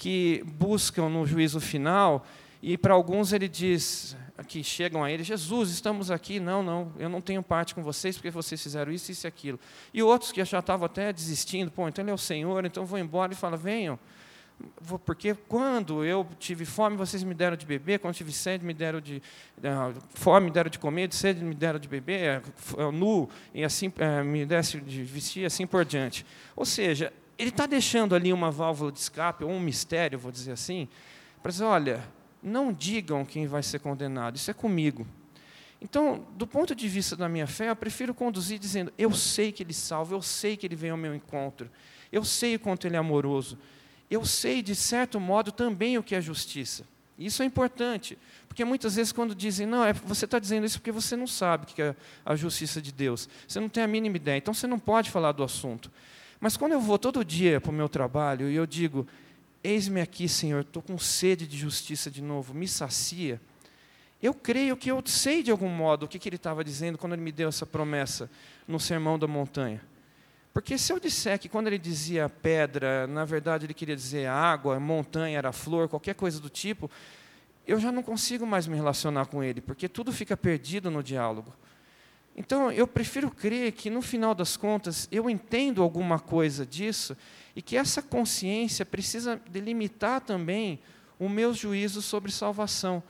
[0.00, 2.26] que buscam no juízo final,
[2.62, 4.16] e para alguns ele diz,
[4.48, 8.16] que chegam a ele, Jesus, estamos aqui, não, não, eu não tenho parte com vocês
[8.16, 9.60] porque vocês fizeram isso, isso e aquilo.
[9.92, 12.98] E outros que já estavam até desistindo, pô, então ele é o Senhor, então vou
[12.98, 13.98] embora, e fala, venham,
[15.04, 19.02] porque quando eu tive fome, vocês me deram de beber, quando tive sede, me deram
[19.02, 19.22] de
[19.58, 22.42] uh, fome, me deram de comer, de sede, me deram de beber,
[22.78, 26.24] uh, nu, e assim uh, me desse de vestir, assim por diante.
[26.56, 30.52] Ou seja, ele está deixando ali uma válvula de escape, ou um mistério, vou dizer
[30.52, 30.86] assim,
[31.42, 32.06] para dizer, olha,
[32.42, 35.06] não digam quem vai ser condenado, isso é comigo.
[35.80, 39.62] Então, do ponto de vista da minha fé, eu prefiro conduzir dizendo, eu sei que
[39.62, 41.70] ele salva, eu sei que ele vem ao meu encontro,
[42.12, 43.58] eu sei o quanto ele é amoroso,
[44.10, 46.84] eu sei, de certo modo, também o que é justiça.
[47.18, 48.18] Isso é importante,
[48.48, 51.64] porque muitas vezes, quando dizem, não, é, você está dizendo isso porque você não sabe
[51.64, 54.66] o que é a justiça de Deus, você não tem a mínima ideia, então você
[54.66, 55.90] não pode falar do assunto.
[56.40, 59.06] Mas quando eu vou todo dia para o meu trabalho e eu digo,
[59.62, 63.40] eis-me aqui, Senhor, estou com sede de justiça de novo, me sacia,
[64.22, 67.14] eu creio que eu sei de algum modo o que, que ele estava dizendo quando
[67.14, 68.30] ele me deu essa promessa
[68.66, 69.80] no Sermão da Montanha.
[70.52, 74.80] Porque se eu disser que quando ele dizia pedra, na verdade ele queria dizer água,
[74.80, 76.90] montanha era flor, qualquer coisa do tipo,
[77.66, 81.54] eu já não consigo mais me relacionar com ele, porque tudo fica perdido no diálogo.
[82.36, 87.16] Então, eu prefiro crer que, no final das contas, eu entendo alguma coisa disso
[87.54, 90.78] e que essa consciência precisa delimitar também
[91.18, 93.02] o meu juízo sobre salvação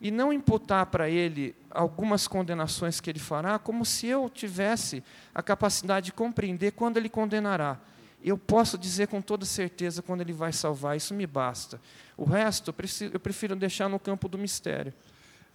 [0.00, 5.02] e não imputar para ele algumas condenações que ele fará, como se eu tivesse
[5.34, 7.78] a capacidade de compreender quando ele condenará.
[8.22, 11.80] Eu posso dizer com toda certeza quando ele vai salvar, isso me basta.
[12.16, 12.74] O resto
[13.12, 14.92] eu, prefiro deixar no campo do mistério.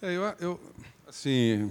[0.00, 0.60] É, eu, eu,
[1.06, 1.70] assim,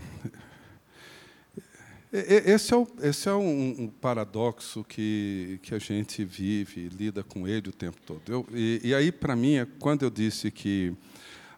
[2.12, 7.48] esse é, o, esse é um, um, paradoxo que, que a gente vive, lida com
[7.48, 8.22] ele o tempo todo.
[8.28, 10.94] Eu, e, e aí, para mim, é quando eu disse que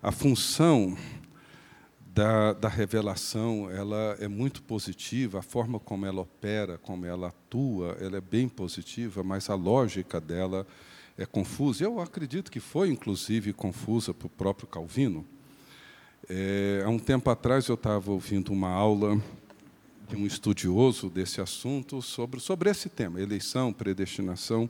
[0.02, 0.96] a função
[2.14, 7.98] da, da revelação ela é muito positiva, a forma como ela opera, como ela atua,
[8.00, 10.68] ela é bem positiva, mas a lógica dela
[11.18, 11.84] é confusa.
[11.84, 15.26] Eu acredito que foi, inclusive, confusa para o próprio Calvino.
[16.30, 19.20] É, há um tempo atrás eu estava ouvindo uma aula
[20.16, 24.70] um estudioso desse assunto sobre, sobre esse tema, eleição, predestinação,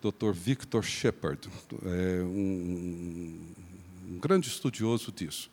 [0.00, 0.32] Dr.
[0.32, 1.48] Victor Shepard,
[1.84, 3.40] é, um,
[4.10, 5.50] um grande estudioso disso.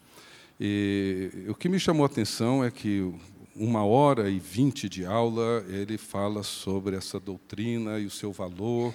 [0.60, 3.12] E o que me chamou a atenção é que
[3.56, 8.94] uma hora e vinte de aula ele fala sobre essa doutrina e o seu valor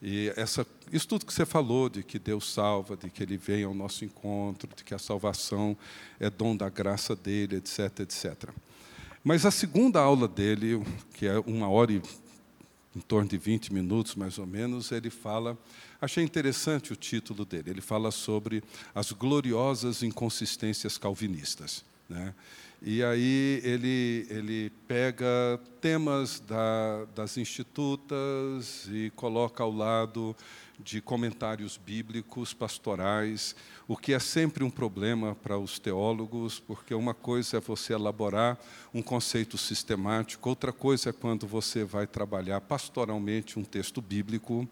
[0.00, 3.64] e essa isso tudo que você falou de que Deus salva, de que Ele vem
[3.64, 5.76] ao nosso encontro, de que a salvação
[6.18, 8.50] é dom da graça dele, etc, etc.
[9.28, 12.00] Mas a segunda aula dele, que é uma hora e
[12.96, 15.54] em torno de 20 minutos mais ou menos, ele fala,
[16.00, 18.64] achei interessante o título dele, ele fala sobre
[18.94, 21.84] as gloriosas inconsistências calvinistas.
[22.08, 22.32] Né?
[22.80, 30.34] E aí ele, ele pega temas da, das institutas e coloca ao lado
[30.78, 33.54] de comentários bíblicos, pastorais,
[33.86, 38.58] o que é sempre um problema para os teólogos, porque uma coisa é você elaborar
[38.94, 44.66] um conceito sistemático, outra coisa é quando você vai trabalhar pastoralmente um texto bíblico.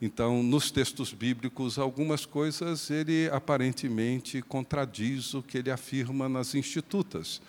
[0.00, 7.40] Então, nos textos bíblicos, algumas coisas ele aparentemente contradiz o que ele afirma nas institutas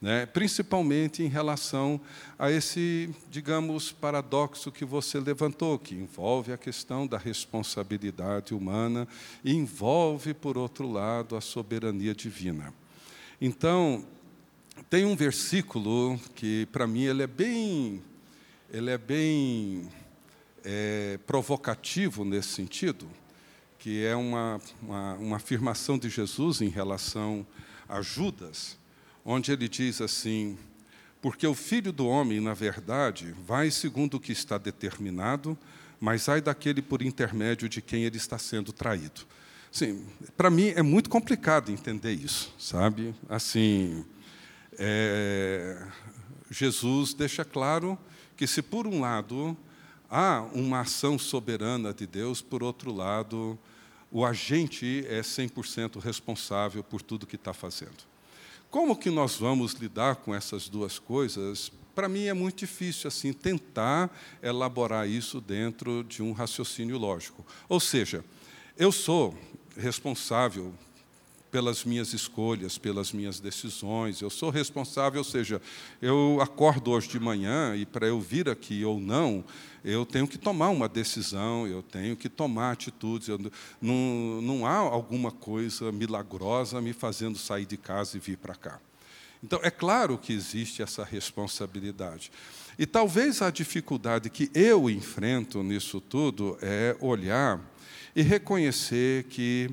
[0.00, 0.26] né?
[0.26, 2.00] principalmente em relação
[2.38, 9.08] a esse, digamos, paradoxo que você levantou, que envolve a questão da responsabilidade humana
[9.44, 12.72] e envolve, por outro lado, a soberania divina.
[13.40, 14.04] Então,
[14.88, 18.02] tem um versículo que, para mim, ele é bem,
[18.72, 19.88] ele é bem
[20.64, 23.08] é, provocativo nesse sentido,
[23.78, 27.44] que é uma, uma, uma afirmação de Jesus em relação
[27.88, 28.77] a Judas,
[29.28, 30.56] onde ele diz assim:
[31.20, 35.56] Porque o filho do homem, na verdade, vai segundo o que está determinado,
[36.00, 39.26] mas ai daquele por intermédio de quem ele está sendo traído.
[39.70, 43.14] Sim, para mim é muito complicado entender isso, sabe?
[43.28, 44.02] Assim,
[44.78, 45.86] é,
[46.50, 47.98] Jesus deixa claro
[48.34, 49.54] que se por um lado
[50.08, 53.58] há uma ação soberana de Deus, por outro lado,
[54.10, 58.08] o agente é 100% responsável por tudo que está fazendo.
[58.70, 61.72] Como que nós vamos lidar com essas duas coisas?
[61.94, 64.10] Para mim é muito difícil assim tentar
[64.42, 67.44] elaborar isso dentro de um raciocínio lógico.
[67.66, 68.22] Ou seja,
[68.76, 69.34] eu sou
[69.74, 70.74] responsável
[71.50, 74.20] pelas minhas escolhas, pelas minhas decisões.
[74.20, 75.60] Eu sou responsável, ou seja,
[76.00, 79.44] eu acordo hoje de manhã e para eu vir aqui ou não,
[79.84, 83.28] eu tenho que tomar uma decisão, eu tenho que tomar atitudes.
[83.28, 83.38] Eu,
[83.80, 88.80] não, não há alguma coisa milagrosa me fazendo sair de casa e vir para cá.
[89.42, 92.30] Então, é claro que existe essa responsabilidade.
[92.78, 97.60] E talvez a dificuldade que eu enfrento nisso tudo é olhar
[98.14, 99.70] e reconhecer que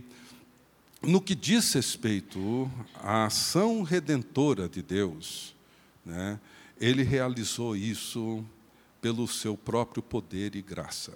[1.05, 5.55] no que diz respeito à ação redentora de Deus,
[6.05, 6.39] né,
[6.79, 8.43] ele realizou isso
[9.01, 11.13] pelo seu próprio poder e graça.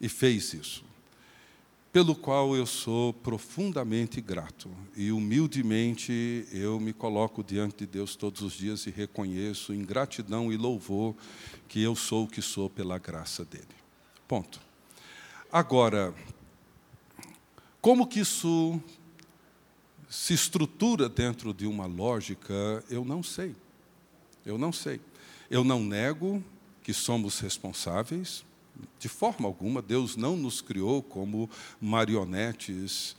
[0.00, 0.84] E fez isso.
[1.92, 4.70] Pelo qual eu sou profundamente grato.
[4.94, 10.52] E humildemente eu me coloco diante de Deus todos os dias e reconheço em gratidão
[10.52, 11.14] e louvor
[11.68, 13.64] que eu sou o que sou pela graça dele.
[14.28, 14.60] Ponto.
[15.50, 16.12] Agora,
[17.86, 18.80] como que isso
[20.08, 23.54] se estrutura dentro de uma lógica, eu não sei.
[24.44, 25.00] Eu não sei.
[25.48, 26.42] Eu não nego
[26.82, 28.44] que somos responsáveis,
[28.98, 31.48] de forma alguma, Deus não nos criou como
[31.80, 33.14] marionetes,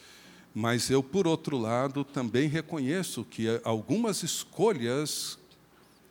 [0.54, 5.40] mas eu, por outro lado, também reconheço que algumas escolhas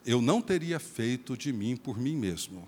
[0.02, 2.66] eu não teria feito de mim por mim mesmo.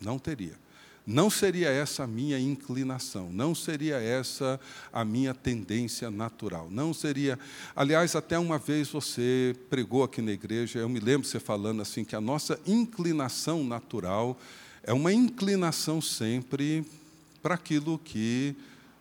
[0.00, 0.58] Não teria.
[1.06, 4.60] Não seria essa a minha inclinação, não seria essa
[4.92, 7.38] a minha tendência natural, não seria.
[7.74, 12.04] Aliás, até uma vez você pregou aqui na igreja, eu me lembro você falando assim
[12.04, 14.38] que a nossa inclinação natural
[14.82, 16.84] é uma inclinação sempre
[17.42, 18.54] para aquilo que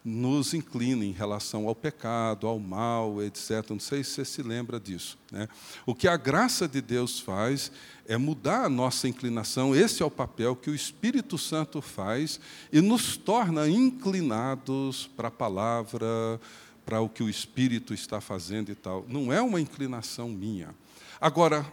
[0.09, 3.69] nos inclina em relação ao pecado, ao mal, etc.
[3.69, 5.17] Não sei se você se lembra disso.
[5.31, 5.47] Né?
[5.85, 7.71] O que a graça de Deus faz
[8.07, 12.39] é mudar a nossa inclinação, esse é o papel que o Espírito Santo faz
[12.73, 16.07] e nos torna inclinados para a palavra,
[16.83, 19.05] para o que o Espírito está fazendo e tal.
[19.07, 20.73] Não é uma inclinação minha.
[21.21, 21.65] Agora,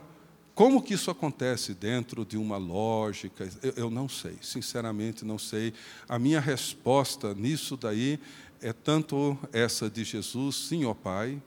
[0.56, 3.46] como que isso acontece dentro de uma lógica?
[3.62, 5.74] Eu, eu, não sei, sinceramente não sei.
[6.08, 8.18] A minha resposta nisso daí
[8.62, 11.42] é tanto essa de Jesus, sim, ó Pai,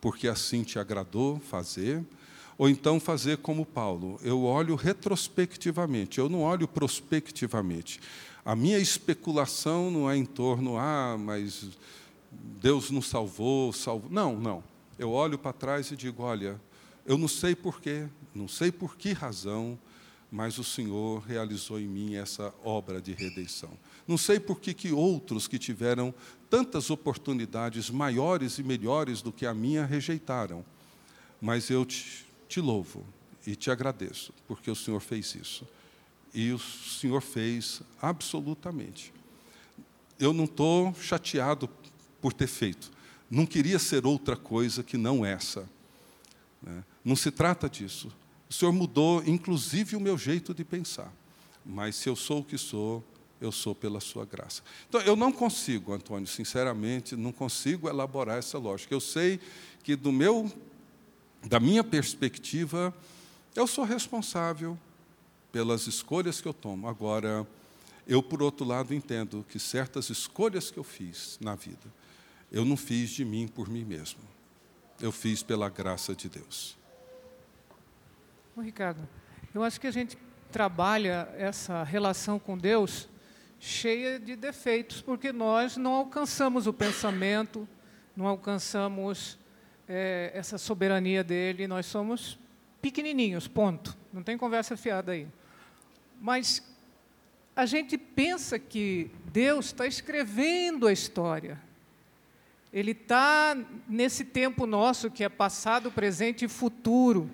[0.00, 2.04] porque assim te agradou fazer,
[2.58, 4.18] ou então fazer como Paulo.
[4.24, 8.00] Eu olho retrospectivamente, eu não olho prospectivamente.
[8.44, 11.70] A minha especulação não é em torno, ah, mas
[12.60, 14.10] Deus nos salvou, salvou.
[14.10, 14.64] Não, não.
[14.98, 16.60] Eu olho para trás e digo, olha,
[17.04, 19.78] eu não sei porquê, não sei por que razão,
[20.30, 23.70] mas o Senhor realizou em mim essa obra de redenção.
[24.08, 26.14] Não sei por que, que outros que tiveram
[26.48, 30.64] tantas oportunidades maiores e melhores do que a minha rejeitaram,
[31.40, 33.04] mas eu te, te louvo
[33.46, 35.68] e te agradeço, porque o Senhor fez isso.
[36.32, 39.12] E o Senhor fez absolutamente.
[40.18, 41.68] Eu não estou chateado
[42.22, 42.90] por ter feito.
[43.30, 45.68] Não queria ser outra coisa que não essa.
[46.62, 46.84] Né?
[47.04, 48.12] Não se trata disso.
[48.48, 51.12] O Senhor mudou, inclusive, o meu jeito de pensar.
[51.64, 53.02] Mas se eu sou o que sou,
[53.40, 54.62] eu sou pela sua graça.
[54.88, 58.94] Então, eu não consigo, Antônio, sinceramente, não consigo elaborar essa lógica.
[58.94, 59.40] Eu sei
[59.82, 60.50] que do meu,
[61.44, 62.94] da minha perspectiva,
[63.54, 64.78] eu sou responsável
[65.50, 66.88] pelas escolhas que eu tomo.
[66.88, 67.46] Agora,
[68.06, 71.92] eu, por outro lado, entendo que certas escolhas que eu fiz na vida,
[72.50, 74.20] eu não fiz de mim por mim mesmo.
[75.00, 76.76] Eu fiz pela graça de Deus.
[78.54, 79.08] Ô, Ricardo,
[79.54, 80.18] eu acho que a gente
[80.50, 83.08] trabalha essa relação com Deus
[83.58, 87.66] cheia de defeitos, porque nós não alcançamos o pensamento,
[88.14, 89.38] não alcançamos
[89.88, 92.38] é, essa soberania dele, nós somos
[92.82, 93.96] pequenininhos, ponto.
[94.12, 95.26] Não tem conversa fiada aí.
[96.20, 96.62] Mas
[97.56, 101.58] a gente pensa que Deus está escrevendo a história.
[102.70, 103.56] Ele está
[103.88, 107.30] nesse tempo nosso que é passado, presente e futuro.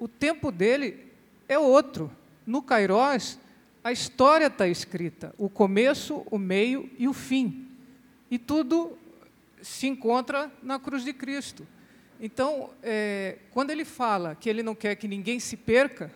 [0.00, 1.12] O tempo dele
[1.46, 2.10] é outro.
[2.46, 3.38] No Kairos,
[3.84, 7.68] a história está escrita, o começo, o meio e o fim.
[8.30, 8.98] E tudo
[9.60, 11.66] se encontra na cruz de Cristo.
[12.18, 16.10] Então, é, quando ele fala que ele não quer que ninguém se perca,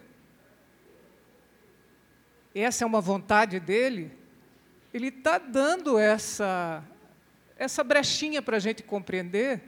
[2.55, 4.13] essa é uma vontade dele,
[4.93, 6.83] ele está dando essa,
[7.59, 9.63] essa brechinha para a gente compreender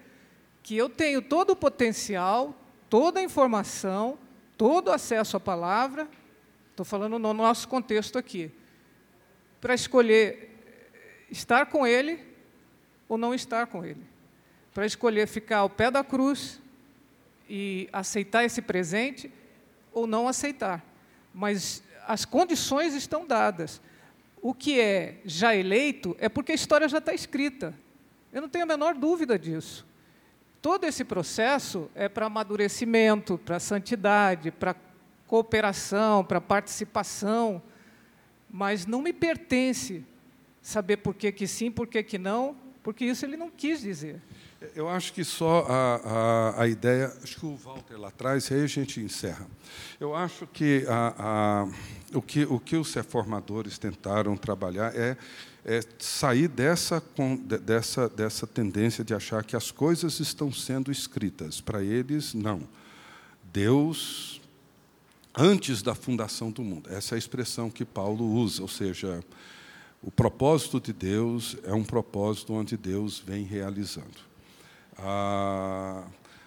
[0.62, 2.54] que eu tenho todo o potencial,
[2.96, 4.18] toda a informação,
[4.56, 6.08] todo o acesso à palavra,
[6.70, 8.50] estou falando no nosso contexto aqui,
[9.60, 10.48] para escolher
[11.30, 12.18] estar com ele
[13.06, 14.02] ou não estar com ele,
[14.72, 16.58] para escolher ficar ao pé da cruz
[17.50, 19.30] e aceitar esse presente
[19.92, 20.82] ou não aceitar.
[21.34, 23.78] Mas as condições estão dadas.
[24.40, 27.74] O que é já eleito é porque a história já está escrita.
[28.32, 29.86] Eu não tenho a menor dúvida disso.
[30.66, 34.74] Todo esse processo é para amadurecimento, para santidade, para
[35.24, 37.62] cooperação, para participação,
[38.50, 40.04] mas não me pertence
[40.60, 44.20] saber por que, que sim, por que, que não, porque isso ele não quis dizer.
[44.74, 46.00] Eu acho que só a,
[46.56, 49.46] a, a, ideia, acho que o Walter lá atrás, e aí a gente encerra.
[50.00, 51.68] Eu acho que, a, a,
[52.12, 55.16] o, que o que os reformadores tentaram trabalhar é,
[55.68, 57.02] é sair dessa,
[57.60, 61.60] dessa, dessa tendência de achar que as coisas estão sendo escritas.
[61.60, 62.62] Para eles, não.
[63.52, 64.40] Deus,
[65.36, 69.24] antes da fundação do mundo, essa é a expressão que Paulo usa, ou seja,
[70.00, 74.24] o propósito de Deus é um propósito onde Deus vem realizando.
[74.96, 76.04] Ah,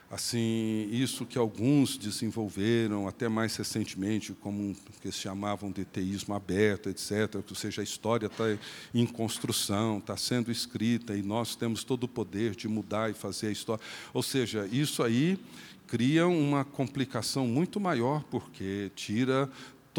[0.09, 6.89] assim, isso que alguns desenvolveram até mais recentemente, como que se chamavam de teísmo aberto,
[6.89, 8.45] etc., ou seja, a história está
[8.93, 13.47] em construção, está sendo escrita e nós temos todo o poder de mudar e fazer
[13.47, 13.83] a história.
[14.13, 15.37] Ou seja, isso aí
[15.85, 19.49] cria uma complicação muito maior, porque tira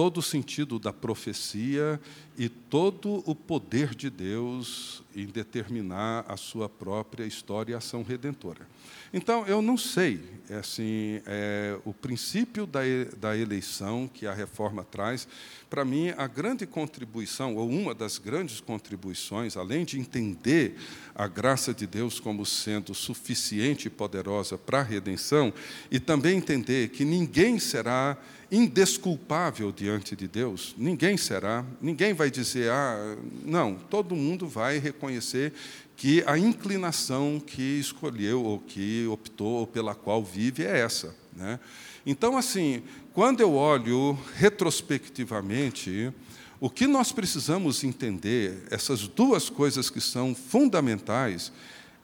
[0.01, 2.01] todo o sentido da profecia
[2.39, 8.67] e todo o poder de Deus em determinar a sua própria história e ação redentora.
[9.13, 12.81] Então, eu não sei, é assim, é, o princípio da,
[13.19, 15.29] da eleição que a reforma traz,
[15.69, 20.77] para mim, a grande contribuição, ou uma das grandes contribuições, além de entender
[21.15, 25.53] a graça de Deus como sendo suficiente e poderosa para a redenção,
[25.91, 28.17] e também entender que ninguém será
[28.51, 35.53] indesculpável diante de Deus, ninguém será, ninguém vai dizer, ah, não, todo mundo vai reconhecer
[35.97, 41.15] que a inclinação que escolheu, ou que optou, ou pela qual vive, é essa.
[41.37, 41.61] Né?
[42.05, 42.83] Então, assim,
[43.13, 46.13] quando eu olho retrospectivamente,
[46.59, 51.53] o que nós precisamos entender, essas duas coisas que são fundamentais,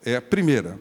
[0.04, 0.78] é, a primeira,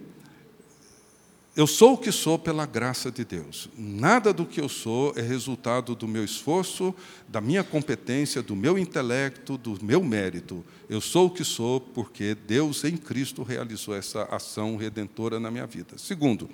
[1.56, 3.70] eu sou o que sou pela graça de Deus.
[3.78, 6.94] Nada do que eu sou é resultado do meu esforço,
[7.30, 10.66] da minha competência, do meu intelecto, do meu mérito.
[10.90, 15.66] Eu sou o que sou porque Deus em Cristo realizou essa ação redentora na minha
[15.66, 15.98] vida.
[15.98, 16.50] Segundo,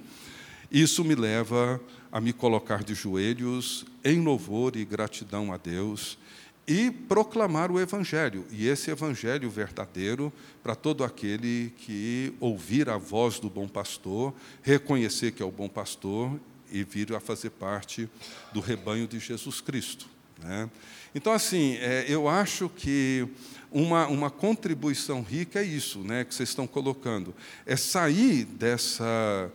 [0.72, 6.18] isso me leva a me colocar de joelhos em louvor e gratidão a Deus
[6.68, 10.32] e proclamar o Evangelho, e esse Evangelho verdadeiro
[10.62, 15.68] para todo aquele que ouvir a voz do bom pastor, reconhecer que é o bom
[15.68, 16.40] pastor
[16.72, 18.10] e vir a fazer parte
[18.54, 20.08] do rebanho de Jesus Cristo.
[20.42, 20.70] Né?
[21.14, 23.28] Então, assim, é, eu acho que
[23.72, 27.34] uma, uma contribuição rica é isso né, que vocês estão colocando,
[27.66, 29.52] é sair dessa,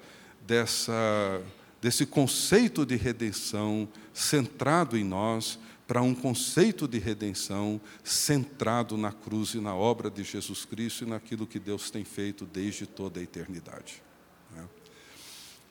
[0.46, 1.42] dessa,
[1.80, 9.54] desse conceito de redenção centrado em nós, para um conceito de redenção centrado na cruz
[9.54, 13.22] e na obra de Jesus Cristo e naquilo que Deus tem feito desde toda a
[13.22, 14.02] eternidade.
[14.50, 14.68] Né?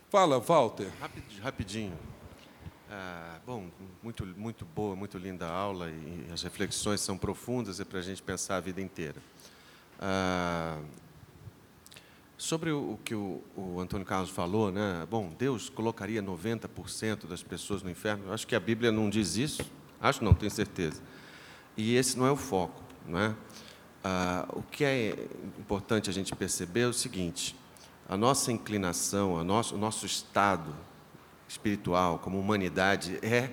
[0.10, 0.90] Fala, Walter.
[1.42, 1.98] Rapidinho.
[2.90, 3.70] Ah, bom,
[4.02, 8.02] muito, muito boa, muito linda a aula e as reflexões são profundas, é para a
[8.02, 9.22] gente pensar a vida inteira.
[10.00, 10.80] Ah,
[12.38, 15.06] sobre o, que o, o, Antônio Carlos falou, né?
[15.10, 18.32] Bom, Deus colocaria 90% das pessoas no inferno.
[18.32, 19.64] Acho que a Bíblia não diz isso.
[20.02, 21.02] Acho não, tenho certeza.
[21.78, 23.36] E esse não é o foco, não é?
[24.04, 25.28] Ah, o que é
[25.60, 27.56] importante a gente perceber é o seguinte:
[28.08, 30.76] a nossa inclinação, a nosso, o nosso estado
[31.48, 33.50] espiritual, como humanidade, é,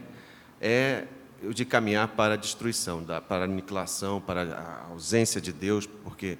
[0.60, 1.06] é
[1.42, 6.38] o de caminhar para a destruição, para a aniquilação, para a ausência de Deus, porque,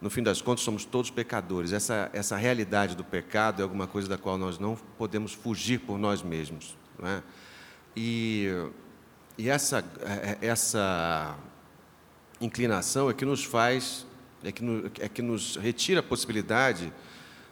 [0.00, 1.72] no fim das contas, somos todos pecadores.
[1.72, 5.98] Essa, essa realidade do pecado é alguma coisa da qual nós não podemos fugir por
[5.98, 6.76] nós mesmos.
[6.98, 7.22] Não é?
[7.96, 8.48] E,
[9.40, 11.34] e essa, é, é, essa
[12.42, 14.06] inclinação é que nos faz,
[14.44, 14.62] é que,
[15.00, 16.92] é que nos retira a possibilidade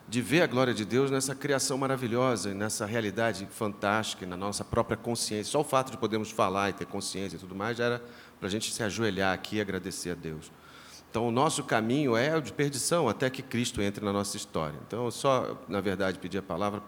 [0.06, 4.98] de ver a glória de Deus nessa criação maravilhosa, nessa realidade fantástica, na nossa própria
[4.98, 5.50] consciência.
[5.50, 8.02] Só o fato de podermos falar e ter consciência e tudo mais já era
[8.38, 10.52] para a gente se ajoelhar aqui e agradecer a Deus.
[11.10, 14.78] Então, o nosso caminho é o de perdição até que Cristo entre na nossa história.
[14.86, 16.82] Então, eu só, na verdade, pedi a palavra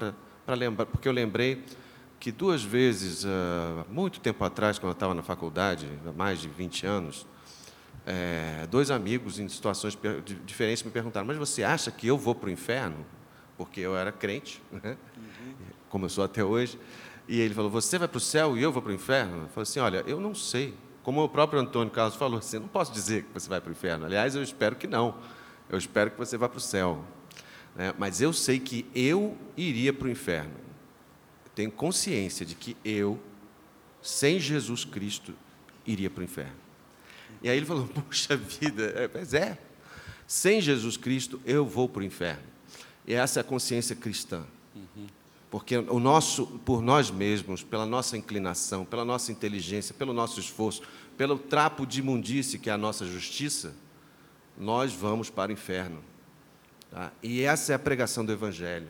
[0.45, 1.65] para lembrar, porque eu lembrei
[2.21, 3.29] que duas vezes, uh,
[3.89, 7.27] muito tempo atrás, quando eu estava na faculdade, há mais de 20 anos,
[8.07, 9.99] é, dois amigos em situações
[10.45, 13.07] diferentes me perguntaram: Mas você acha que eu vou para o inferno?
[13.57, 14.99] Porque eu era crente, né?
[15.89, 16.79] como eu sou até hoje.
[17.27, 19.45] E ele falou: Você vai para o céu e eu vou para o inferno?
[19.45, 20.75] Eu falei assim: Olha, eu não sei.
[21.03, 23.73] Como o próprio Antônio Carlos falou, assim, não posso dizer que você vai para o
[23.73, 24.05] inferno.
[24.05, 25.15] Aliás, eu espero que não.
[25.67, 27.03] Eu espero que você vá para o céu.
[27.75, 27.95] Né?
[27.99, 30.53] Mas eu sei que eu iria para o inferno.
[31.55, 33.19] Tenho consciência de que eu,
[34.03, 35.35] sem Jesus Cristo,
[35.87, 36.57] iria para o inferno.
[37.43, 39.59] E aí ele falou: Puxa vida, é, mas é.
[40.27, 42.43] Sem Jesus Cristo, eu vou para o inferno.
[43.07, 44.45] E essa é a consciência cristã.
[45.51, 50.83] Porque o nosso, por nós mesmos, pela nossa inclinação, pela nossa inteligência, pelo nosso esforço,
[51.17, 53.75] pelo trapo de imundice que é a nossa justiça,
[54.57, 56.05] nós vamos para o inferno.
[56.91, 57.13] Tá?
[57.21, 58.89] E essa é a pregação do Evangelho.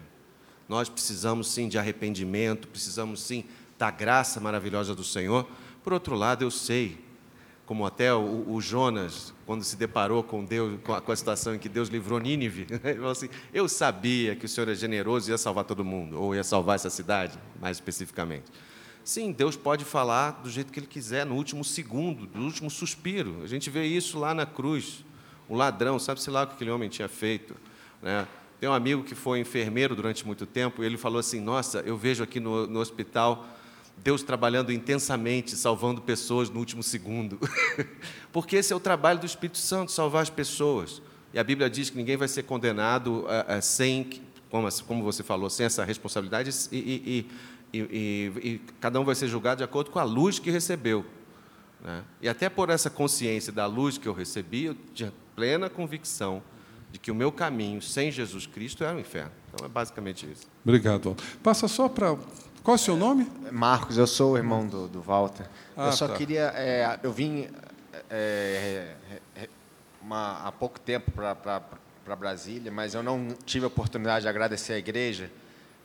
[0.70, 3.42] Nós precisamos sim de arrependimento, precisamos sim
[3.76, 5.44] da graça maravilhosa do Senhor.
[5.82, 6.96] Por outro lado, eu sei
[7.66, 11.56] como até o, o, Jonas, quando se deparou com Deus, com a, com a, situação
[11.56, 15.28] em que Deus livrou Nínive, ele falou assim: Eu sabia que o Senhor é generoso
[15.28, 18.44] e ia salvar todo mundo, ou ia salvar essa cidade, mais especificamente.
[19.02, 23.42] Sim, Deus pode falar do jeito que Ele quiser, no último segundo, no último suspiro.
[23.42, 25.04] A gente vê isso lá na cruz.
[25.48, 27.56] O ladrão, sabe-se lá o que aquele homem tinha feito.
[28.00, 28.24] Né?
[28.60, 31.96] Tem um amigo que foi enfermeiro durante muito tempo, e ele falou assim: Nossa, eu
[31.96, 33.48] vejo aqui no, no hospital
[33.96, 37.38] Deus trabalhando intensamente, salvando pessoas no último segundo.
[38.30, 41.00] Porque esse é o trabalho do Espírito Santo, salvar as pessoas.
[41.32, 44.20] E a Bíblia diz que ninguém vai ser condenado uh, uh, sem,
[44.50, 47.26] como, como, você falou, sem essa responsabilidade, e, e,
[47.72, 47.80] e,
[48.42, 51.04] e, cada um vai ser julgado de acordo com a luz que recebeu.
[51.82, 52.02] Né?
[52.20, 56.42] E até por essa consciência da luz que eu recebi, eu tinha plena convicção
[56.92, 59.32] de que o meu caminho sem Jesus Cristo era o inferno.
[59.52, 60.46] Então é basicamente isso.
[60.64, 61.16] Obrigado.
[61.42, 62.16] Passa só para
[62.62, 63.26] qual é o seu nome?
[63.50, 65.46] Marcos, eu sou o irmão do, do Walter.
[65.76, 66.14] Ah, eu só tá.
[66.14, 66.52] queria.
[66.54, 67.48] É, eu vim
[68.10, 68.94] é,
[69.36, 69.48] é,
[70.02, 74.78] uma, há pouco tempo para Brasília, mas eu não tive a oportunidade de agradecer à
[74.78, 75.30] igreja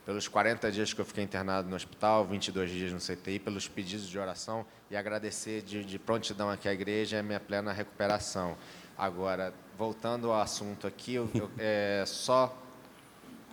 [0.04, 4.08] pelos 40 dias que eu fiquei internado no hospital, 22 dias no CTI, pelos pedidos
[4.08, 8.56] de oração e agradecer de, de prontidão aqui à igreja a minha plena recuperação.
[8.96, 12.56] Agora, voltando ao assunto aqui, eu, eu é, só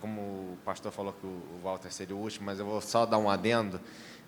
[0.00, 3.16] como o pastor falou que o Walter seria o último, mas eu vou só dar
[3.16, 3.80] um adendo,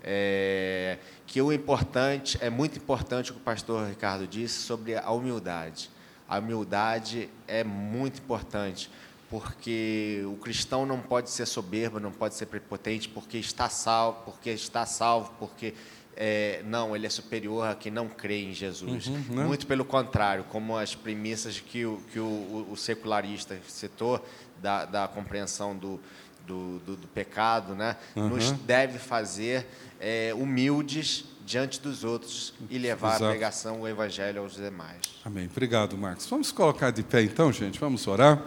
[0.02, 5.10] é, que o importante, é muito importante o que o pastor Ricardo disse sobre a
[5.10, 5.90] humildade.
[6.26, 8.90] A humildade é muito importante,
[9.28, 14.48] porque o cristão não pode ser soberbo, não pode ser prepotente, porque está salvo, porque
[14.50, 15.74] está salvo, porque
[16.16, 19.06] é, não, ele é superior a quem não crê em Jesus.
[19.06, 19.44] Uhum, né?
[19.44, 24.24] Muito pelo contrário, como as premissas que o, que o, o secularista citou,
[24.60, 26.00] da, da compreensão do,
[26.46, 27.96] do, do, do pecado, né?
[28.14, 28.30] Uhum.
[28.30, 29.66] nos deve fazer
[30.00, 33.24] é, humildes diante dos outros e levar Exato.
[33.24, 35.00] a pregação, o evangelho aos demais.
[35.24, 35.48] Amém.
[35.50, 36.26] Obrigado, Marcos.
[36.26, 37.78] Vamos colocar de pé então, gente.
[37.78, 38.42] Vamos orar.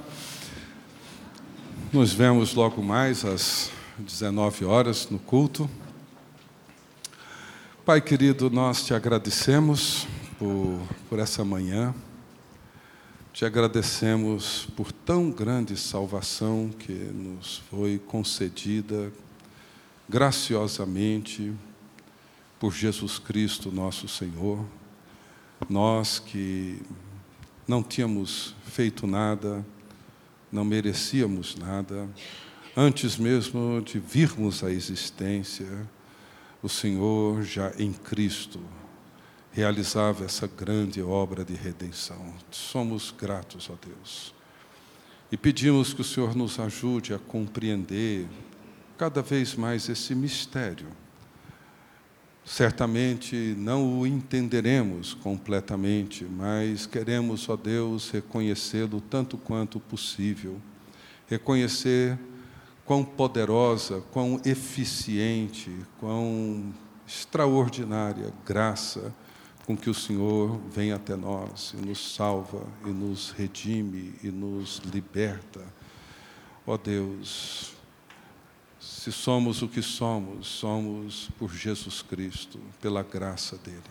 [1.93, 5.69] Nos vemos logo mais às 19 horas no culto.
[7.89, 10.07] Pai querido, nós te agradecemos
[10.37, 10.79] por,
[11.09, 11.91] por essa manhã.
[13.33, 19.11] Te agradecemos por tão grande salvação que nos foi concedida
[20.07, 21.51] graciosamente
[22.59, 24.63] por Jesus Cristo, nosso Senhor.
[25.67, 26.79] Nós que
[27.67, 29.65] não tínhamos feito nada,
[30.51, 32.07] não merecíamos nada,
[32.77, 35.89] antes mesmo de virmos à existência,
[36.61, 38.59] o Senhor já em Cristo
[39.51, 42.33] realizava essa grande obra de redenção.
[42.51, 44.33] Somos gratos a Deus.
[45.31, 48.27] E pedimos que o Senhor nos ajude a compreender
[48.97, 50.87] cada vez mais esse mistério.
[52.43, 60.59] Certamente não o entenderemos completamente, mas queremos, ó Deus, reconhecê-lo tanto quanto possível.
[61.27, 62.17] Reconhecer
[62.89, 66.73] quão poderosa, quão eficiente, quão
[67.07, 69.13] extraordinária graça
[69.63, 74.81] com que o Senhor vem até nós e nos salva, e nos redime, e nos
[74.91, 75.63] liberta.
[76.65, 77.73] Ó Deus,
[78.79, 83.83] se somos o que somos, somos por Jesus Cristo, pela graça dele.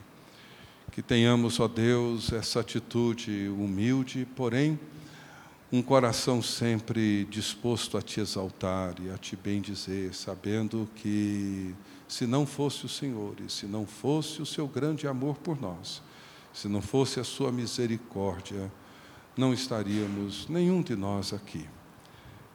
[0.90, 4.76] Que tenhamos, ó Deus, essa atitude humilde, porém,
[5.70, 11.74] um coração sempre disposto a te exaltar e a te bendizer, sabendo que
[12.08, 16.02] se não fosse o Senhor e se não fosse o seu grande amor por nós,
[16.54, 18.72] se não fosse a sua misericórdia,
[19.36, 21.66] não estaríamos nenhum de nós aqui.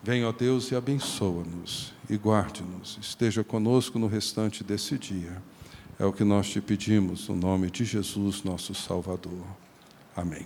[0.01, 2.97] Venha, ó Deus, e abençoa-nos e guarde-nos.
[2.99, 5.41] Esteja conosco no restante desse dia.
[5.97, 9.45] É o que nós te pedimos, no nome de Jesus, nosso Salvador.
[10.13, 10.45] Amém.